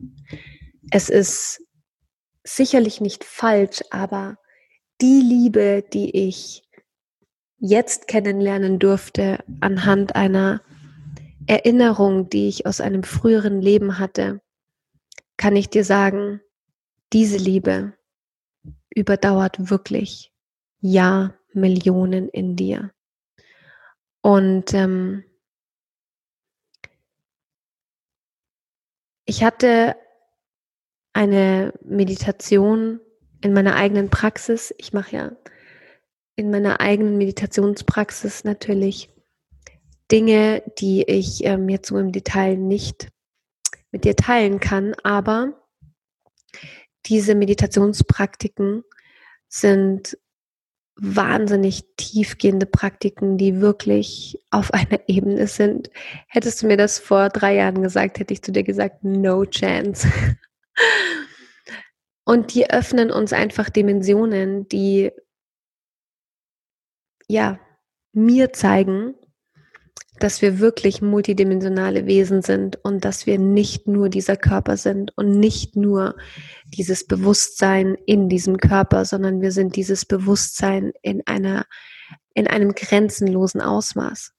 Es 0.91 1.09
ist 1.09 1.61
sicherlich 2.43 3.01
nicht 3.01 3.23
falsch, 3.23 3.81
aber 3.91 4.37
die 5.01 5.21
Liebe, 5.21 5.83
die 5.93 6.27
ich 6.27 6.63
jetzt 7.59 8.07
kennenlernen 8.07 8.79
durfte 8.79 9.43
anhand 9.61 10.15
einer 10.15 10.61
Erinnerung, 11.47 12.29
die 12.29 12.47
ich 12.47 12.65
aus 12.65 12.81
einem 12.81 13.03
früheren 13.03 13.61
Leben 13.61 13.99
hatte, 13.99 14.41
kann 15.37 15.55
ich 15.55 15.69
dir 15.69 15.83
sagen, 15.83 16.41
diese 17.13 17.37
Liebe 17.37 17.93
überdauert 18.93 19.69
wirklich 19.69 20.33
Jahr 20.81 21.35
Millionen 21.53 22.29
in 22.29 22.55
dir. 22.55 22.91
Und 24.21 24.73
ähm, 24.73 25.23
ich 29.25 29.43
hatte 29.43 29.95
eine 31.13 31.73
Meditation 31.83 32.99
in 33.41 33.53
meiner 33.53 33.75
eigenen 33.75 34.09
Praxis. 34.09 34.73
Ich 34.77 34.93
mache 34.93 35.15
ja 35.15 35.31
in 36.35 36.51
meiner 36.51 36.79
eigenen 36.79 37.17
Meditationspraxis 37.17 38.43
natürlich 38.43 39.09
Dinge, 40.11 40.63
die 40.79 41.03
ich 41.03 41.43
ähm, 41.43 41.67
jetzt 41.67 41.89
so 41.89 41.97
im 41.97 42.11
Detail 42.11 42.55
nicht 42.55 43.09
mit 43.91 44.05
dir 44.05 44.15
teilen 44.15 44.59
kann, 44.59 44.93
aber 45.03 45.53
diese 47.05 47.35
Meditationspraktiken 47.35 48.83
sind 49.49 50.17
wahnsinnig 50.99 51.85
tiefgehende 51.95 52.65
Praktiken, 52.65 53.37
die 53.37 53.61
wirklich 53.61 54.39
auf 54.51 54.73
einer 54.73 54.99
Ebene 55.07 55.47
sind. 55.47 55.89
Hättest 56.27 56.61
du 56.61 56.67
mir 56.67 56.77
das 56.77 56.99
vor 56.99 57.29
drei 57.29 57.55
Jahren 57.55 57.81
gesagt, 57.81 58.19
hätte 58.19 58.33
ich 58.33 58.41
zu 58.41 58.51
dir 58.51 58.63
gesagt, 58.63 59.03
no 59.03 59.45
chance. 59.45 60.07
Und 62.27 62.53
die 62.53 62.69
öffnen 62.69 63.09
uns 63.09 63.31
einfach 63.31 63.69
Dimensionen, 63.69 64.67
die 64.67 65.11
ja 67.29 67.57
mir 68.11 68.51
zeigen, 68.51 69.15
dass 70.19 70.41
wir 70.41 70.59
wirklich 70.59 71.01
multidimensionale 71.01 72.05
Wesen 72.05 72.41
sind 72.41 72.83
und 72.83 73.05
dass 73.05 73.27
wir 73.27 73.39
nicht 73.39 73.87
nur 73.87 74.09
dieser 74.09 74.35
Körper 74.35 74.75
sind 74.75 75.17
und 75.17 75.39
nicht 75.39 75.77
nur 75.77 76.17
dieses 76.65 77.07
Bewusstsein 77.07 77.95
in 78.05 78.27
diesem 78.27 78.57
Körper, 78.57 79.05
sondern 79.05 79.39
wir 79.39 79.53
sind 79.53 79.77
dieses 79.77 80.03
Bewusstsein 80.03 80.91
in 81.01 81.25
einer 81.27 81.65
in 82.33 82.45
einem 82.45 82.75
grenzenlosen 82.75 83.61
Ausmaß. 83.61 84.33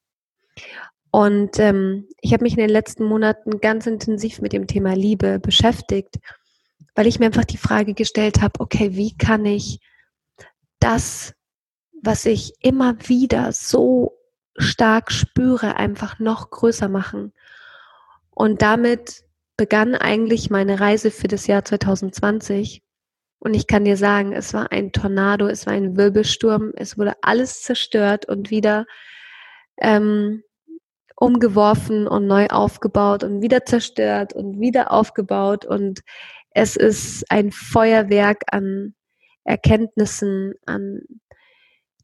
Und 1.09 1.57
ähm, 1.57 2.07
ich 2.21 2.33
habe 2.33 2.43
mich 2.43 2.53
in 2.53 2.59
den 2.59 2.69
letzten 2.69 3.03
Monaten 3.03 3.59
ganz 3.61 3.87
intensiv 3.87 4.41
mit 4.41 4.53
dem 4.53 4.67
Thema 4.67 4.93
Liebe 4.93 5.39
beschäftigt 5.39 6.19
weil 6.95 7.07
ich 7.07 7.19
mir 7.19 7.27
einfach 7.27 7.45
die 7.45 7.57
Frage 7.57 7.93
gestellt 7.93 8.41
habe, 8.41 8.59
okay, 8.59 8.95
wie 8.95 9.15
kann 9.17 9.45
ich 9.45 9.79
das, 10.79 11.33
was 12.01 12.25
ich 12.25 12.53
immer 12.61 12.95
wieder 13.07 13.51
so 13.51 14.17
stark 14.57 15.11
spüre, 15.11 15.77
einfach 15.77 16.19
noch 16.19 16.49
größer 16.49 16.89
machen. 16.89 17.33
Und 18.29 18.61
damit 18.61 19.23
begann 19.57 19.95
eigentlich 19.95 20.49
meine 20.49 20.79
Reise 20.79 21.11
für 21.11 21.27
das 21.27 21.47
Jahr 21.47 21.65
2020. 21.65 22.81
Und 23.39 23.53
ich 23.53 23.67
kann 23.67 23.85
dir 23.85 23.97
sagen, 23.97 24.33
es 24.33 24.53
war 24.53 24.71
ein 24.71 24.91
Tornado, 24.91 25.47
es 25.47 25.65
war 25.65 25.73
ein 25.73 25.95
Wirbelsturm, 25.97 26.73
es 26.75 26.97
wurde 26.97 27.13
alles 27.21 27.63
zerstört 27.63 28.25
und 28.25 28.49
wieder 28.49 28.85
ähm, 29.77 30.43
umgeworfen 31.15 32.07
und 32.07 32.27
neu 32.27 32.47
aufgebaut 32.47 33.23
und 33.23 33.41
wieder 33.41 33.65
zerstört 33.65 34.33
und 34.33 34.59
wieder 34.59 34.91
aufgebaut. 34.91 35.65
Und 35.65 36.01
es 36.51 36.75
ist 36.75 37.29
ein 37.29 37.51
Feuerwerk 37.51 38.43
an 38.51 38.95
Erkenntnissen, 39.43 40.53
an 40.65 41.01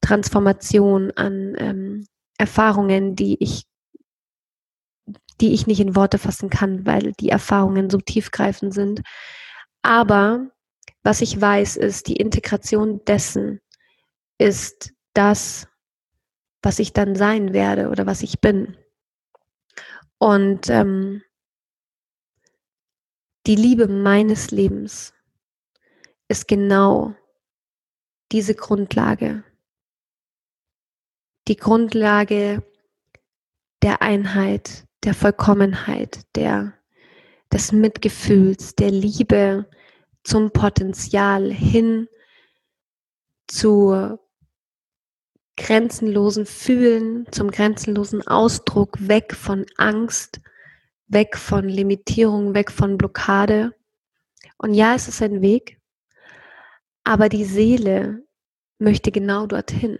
Transformation, 0.01 1.11
an 1.15 1.55
ähm, 1.57 2.07
Erfahrungen, 2.37 3.15
die 3.15 3.37
ich, 3.41 3.63
die 5.41 5.53
ich 5.53 5.67
nicht 5.67 5.79
in 5.79 5.95
Worte 5.95 6.17
fassen 6.17 6.49
kann, 6.49 6.85
weil 6.85 7.13
die 7.13 7.29
Erfahrungen 7.29 7.89
so 7.89 7.97
tiefgreifend 7.97 8.73
sind. 8.73 9.01
Aber 9.81 10.47
was 11.03 11.21
ich 11.21 11.39
weiß, 11.39 11.77
ist, 11.77 12.07
die 12.07 12.15
Integration 12.15 13.03
dessen 13.05 13.61
ist 14.37 14.91
das, 15.13 15.67
was 16.61 16.79
ich 16.79 16.93
dann 16.93 17.15
sein 17.15 17.53
werde 17.53 17.89
oder 17.89 18.05
was 18.05 18.23
ich 18.23 18.41
bin. 18.41 18.75
Und 20.17 20.69
ähm, 20.69 21.21
die 23.47 23.55
Liebe 23.55 23.87
meines 23.87 24.51
Lebens 24.51 25.13
ist 26.27 26.47
genau 26.47 27.15
diese 28.31 28.55
Grundlage. 28.55 29.43
Die 31.47 31.55
Grundlage 31.55 32.63
der 33.83 34.01
Einheit, 34.01 34.87
der 35.03 35.13
Vollkommenheit, 35.13 36.21
der, 36.35 36.73
des 37.53 37.71
Mitgefühls, 37.71 38.73
der 38.73 38.89
Liebe 38.89 39.69
zum 40.23 40.49
Potenzial 40.49 41.51
hin 41.51 42.07
zu 43.47 44.17
grenzenlosen 45.55 46.47
Fühlen, 46.47 47.31
zum 47.31 47.51
grenzenlosen 47.51 48.25
Ausdruck, 48.27 49.07
weg 49.07 49.35
von 49.35 49.67
Angst, 49.77 50.41
weg 51.07 51.37
von 51.37 51.67
Limitierung, 51.67 52.53
weg 52.53 52.71
von 52.71 52.97
Blockade. 52.97 53.73
Und 54.57 54.73
ja, 54.73 54.95
es 54.95 55.07
ist 55.07 55.21
ein 55.21 55.41
Weg, 55.41 55.79
aber 57.03 57.29
die 57.29 57.45
Seele 57.45 58.23
möchte 58.79 59.11
genau 59.11 59.45
dorthin. 59.47 59.99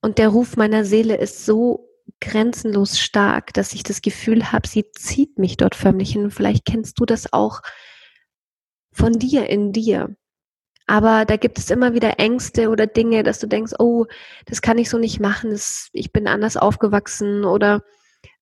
Und 0.00 0.18
der 0.18 0.28
Ruf 0.28 0.56
meiner 0.56 0.84
Seele 0.84 1.16
ist 1.16 1.44
so 1.44 1.88
grenzenlos 2.20 2.98
stark, 2.98 3.52
dass 3.54 3.72
ich 3.72 3.82
das 3.82 4.02
Gefühl 4.02 4.52
habe, 4.52 4.68
sie 4.68 4.90
zieht 4.92 5.38
mich 5.38 5.56
dort 5.56 5.74
förmlich 5.74 6.12
hin. 6.12 6.30
Vielleicht 6.30 6.64
kennst 6.64 6.98
du 7.00 7.04
das 7.04 7.32
auch 7.32 7.60
von 8.92 9.12
dir 9.12 9.48
in 9.48 9.72
dir. 9.72 10.16
Aber 10.86 11.24
da 11.24 11.36
gibt 11.36 11.58
es 11.58 11.70
immer 11.70 11.94
wieder 11.94 12.18
Ängste 12.20 12.70
oder 12.70 12.86
Dinge, 12.86 13.24
dass 13.24 13.40
du 13.40 13.48
denkst, 13.48 13.72
oh, 13.78 14.06
das 14.46 14.62
kann 14.62 14.78
ich 14.78 14.88
so 14.88 14.98
nicht 14.98 15.18
machen, 15.18 15.50
das, 15.50 15.88
ich 15.92 16.12
bin 16.12 16.28
anders 16.28 16.56
aufgewachsen 16.56 17.44
oder 17.44 17.82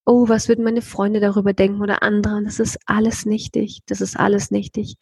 oh, 0.06 0.28
was 0.28 0.48
würden 0.48 0.64
meine 0.64 0.82
Freunde 0.82 1.20
darüber 1.20 1.52
denken 1.52 1.80
oder 1.80 2.02
andere. 2.02 2.42
Das 2.44 2.60
ist 2.60 2.78
alles 2.86 3.26
nichtig. 3.26 3.80
Das 3.86 4.00
ist 4.00 4.18
alles 4.18 4.50
nichtig. 4.50 4.96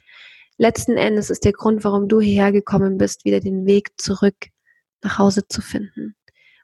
Letzten 0.59 0.97
Endes 0.97 1.31
ist 1.31 1.45
der 1.45 1.53
Grund, 1.53 1.85
warum 1.85 2.09
du 2.09 2.21
hierher 2.21 2.53
gekommen 2.53 2.99
bist, 2.99 3.25
wieder 3.25 3.41
den 3.41 3.67
Weg 3.67 4.01
zurück 4.01 4.49
nach 5.03 5.19
Hause 5.19 5.49
zu 5.49 5.61
finden. 5.61 6.15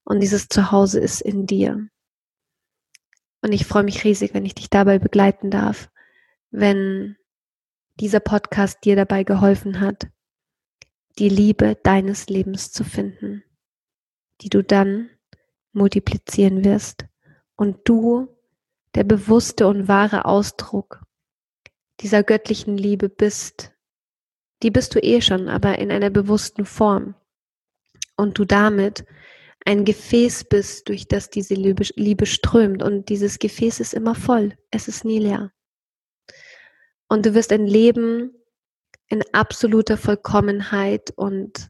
Und 0.04 0.20
dieses 0.20 0.48
Zuhause 0.48 1.00
ist 1.00 1.20
in 1.20 1.46
dir. 1.46 1.88
Und 3.42 3.52
ich 3.52 3.66
freue 3.66 3.84
mich 3.84 4.04
riesig, 4.04 4.34
wenn 4.34 4.44
ich 4.44 4.54
dich 4.54 4.70
dabei 4.70 4.98
begleiten 4.98 5.50
darf, 5.50 5.90
wenn 6.50 7.16
dieser 8.00 8.20
Podcast 8.20 8.78
dir 8.84 8.94
dabei 8.94 9.24
geholfen 9.24 9.80
hat, 9.80 10.06
die 11.18 11.28
Liebe 11.28 11.76
deines 11.82 12.28
Lebens 12.28 12.70
zu 12.70 12.84
finden, 12.84 13.42
die 14.40 14.48
du 14.48 14.62
dann 14.62 15.10
multiplizieren 15.72 16.64
wirst 16.64 17.07
und 17.58 17.80
du 17.84 18.28
der 18.94 19.04
bewusste 19.04 19.66
und 19.66 19.88
wahre 19.88 20.24
Ausdruck 20.24 21.02
dieser 22.00 22.22
göttlichen 22.22 22.78
Liebe 22.78 23.08
bist, 23.08 23.72
die 24.62 24.70
bist 24.70 24.94
du 24.94 25.00
eh 25.00 25.20
schon, 25.20 25.48
aber 25.48 25.78
in 25.78 25.90
einer 25.90 26.10
bewussten 26.10 26.64
Form. 26.64 27.14
Und 28.16 28.38
du 28.38 28.44
damit 28.44 29.04
ein 29.64 29.84
Gefäß 29.84 30.44
bist, 30.44 30.88
durch 30.88 31.08
das 31.08 31.30
diese 31.30 31.54
Liebe, 31.54 31.84
Liebe 31.96 32.26
strömt. 32.26 32.82
Und 32.82 33.08
dieses 33.08 33.38
Gefäß 33.38 33.80
ist 33.80 33.92
immer 33.92 34.14
voll. 34.14 34.56
Es 34.70 34.88
ist 34.88 35.04
nie 35.04 35.18
leer. 35.18 35.52
Und 37.08 37.26
du 37.26 37.34
wirst 37.34 37.52
ein 37.52 37.66
Leben 37.66 38.32
in 39.08 39.22
absoluter 39.32 39.96
Vollkommenheit 39.96 41.12
und 41.16 41.68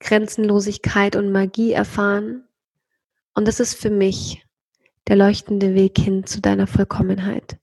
Grenzenlosigkeit 0.00 1.16
und 1.16 1.32
Magie 1.32 1.72
erfahren. 1.72 2.46
Und 3.34 3.48
das 3.48 3.60
ist 3.60 3.74
für 3.74 3.90
mich 3.90 4.45
der 5.08 5.16
leuchtende 5.16 5.74
Weg 5.74 5.98
hin 5.98 6.24
zu 6.24 6.40
deiner 6.40 6.66
Vollkommenheit. 6.66 7.58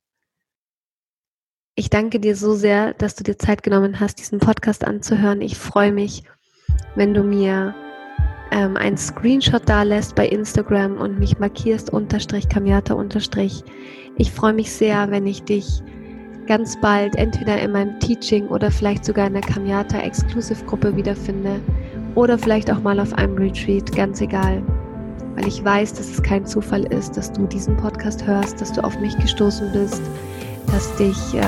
Ich 1.76 1.90
danke 1.90 2.20
dir 2.20 2.36
so 2.36 2.54
sehr, 2.54 2.94
dass 2.94 3.16
du 3.16 3.24
dir 3.24 3.38
Zeit 3.38 3.64
genommen 3.64 4.00
hast, 4.00 4.20
diesen 4.20 4.40
Podcast 4.40 4.86
anzuhören. 4.86 5.42
Ich 5.42 5.58
freue 5.58 5.92
mich, 5.92 6.24
wenn 6.96 7.14
du 7.14 7.24
mir 7.24 7.74
ähm, 8.52 8.78
einen 8.78 8.98
Screenshot 8.98 9.64
da 9.66 9.82
lässt 9.82 10.16
bei 10.16 10.28
Instagram 10.28 10.98
und 10.98 11.18
mich 11.18 11.40
markierst 11.40 11.92
unterstrich 11.92 12.48
Kamiata 12.48 12.94
unterstrich. 12.94 13.64
Ich 14.18 14.32
freue 14.32 14.54
mich 14.54 14.72
sehr, 14.72 15.10
wenn 15.10 15.26
ich 15.26 15.44
dich 15.44 15.82
ganz 16.46 16.80
bald 16.80 17.16
entweder 17.16 17.60
in 17.60 17.72
meinem 17.72 18.00
Teaching 18.00 18.48
oder 18.50 18.70
vielleicht 18.70 19.06
sogar 19.06 19.28
in 19.28 19.34
der 19.34 19.42
Kamiata 19.42 20.00
Exclusive 20.00 20.64
Gruppe 20.66 20.96
wiederfinde 20.96 21.60
oder 22.14 22.38
vielleicht 22.38 22.70
auch 22.72 22.82
mal 22.82 23.00
auf 23.00 23.14
einem 23.14 23.36
Retreat, 23.38 23.92
ganz 23.96 24.22
egal. 24.22 24.62
Weil 25.36 25.48
ich 25.48 25.64
weiß, 25.64 25.94
dass 25.94 26.10
es 26.10 26.22
kein 26.22 26.46
Zufall 26.46 26.84
ist, 26.94 27.18
dass 27.18 27.32
du 27.32 27.48
diesen 27.48 27.76
Podcast 27.78 28.26
hörst, 28.26 28.62
dass 28.62 28.72
du 28.72 28.84
auf 28.84 29.00
mich 29.00 29.18
gestoßen 29.18 29.72
bist, 29.72 30.02
dass 30.68 30.96
dich 30.96 31.34
äh, 31.34 31.44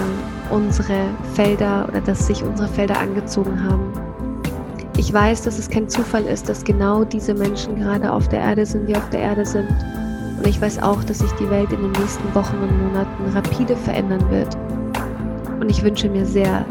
unsere 0.49 1.07
Felder 1.33 1.87
oder 1.87 2.01
dass 2.01 2.27
sich 2.27 2.43
unsere 2.43 2.67
Felder 2.67 2.99
angezogen 2.99 3.63
haben. 3.63 3.93
Ich 4.97 5.11
weiß, 5.11 5.43
dass 5.43 5.59
es 5.59 5.69
kein 5.69 5.89
Zufall 5.89 6.25
ist, 6.25 6.47
dass 6.47 6.63
genau 6.63 7.03
diese 7.03 7.33
Menschen 7.33 7.75
gerade 7.75 8.11
auf 8.11 8.29
der 8.29 8.39
Erde 8.39 8.65
sind, 8.65 8.87
die 8.87 8.95
auf 8.95 9.09
der 9.09 9.19
Erde 9.19 9.45
sind. 9.45 9.67
Und 10.37 10.47
ich 10.47 10.59
weiß 10.61 10.81
auch, 10.81 11.03
dass 11.03 11.19
sich 11.19 11.31
die 11.33 11.49
Welt 11.49 11.71
in 11.71 11.81
den 11.81 11.91
nächsten 11.91 12.33
Wochen 12.33 12.55
und 12.57 12.87
Monaten 12.87 13.29
rapide 13.33 13.75
verändern 13.75 14.23
wird. 14.29 14.55
Und 15.59 15.69
ich 15.69 15.83
wünsche 15.83 16.09
mir 16.09 16.25
sehr, 16.25 16.65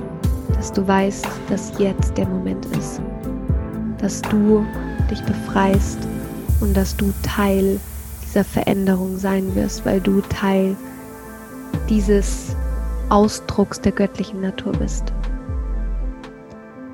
dass 0.55 0.73
du 0.73 0.87
weißt, 0.87 1.27
dass 1.49 1.73
jetzt 1.79 2.17
der 2.17 2.27
Moment 2.27 2.65
ist. 2.77 3.01
Dass 3.99 4.23
du 4.23 4.65
dich 5.11 5.23
befreist 5.25 5.99
und 6.61 6.77
dass 6.77 6.97
du 6.97 7.13
Teil 7.23 7.81
dieser 8.25 8.45
Veränderung 8.45 9.19
sein 9.19 9.55
wirst, 9.55 9.85
weil 9.85 10.01
du 10.01 10.21
Teil 10.23 10.77
dieses 11.89 12.57
Ausdrucks 13.11 13.81
der 13.81 13.93
göttlichen 13.93 14.41
Natur 14.41 14.73
bist. 14.73 15.13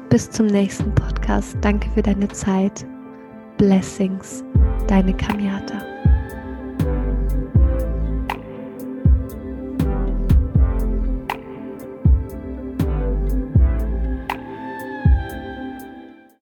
Bis 0.09 0.31
zum 0.31 0.47
nächsten 0.47 0.93
Podcast. 0.95 1.57
Danke 1.61 1.89
für 1.95 2.03
deine 2.03 2.29
Zeit. 2.29 2.85
Blessings, 3.59 4.43
deine 4.89 5.15
Kamiata. 5.15 5.90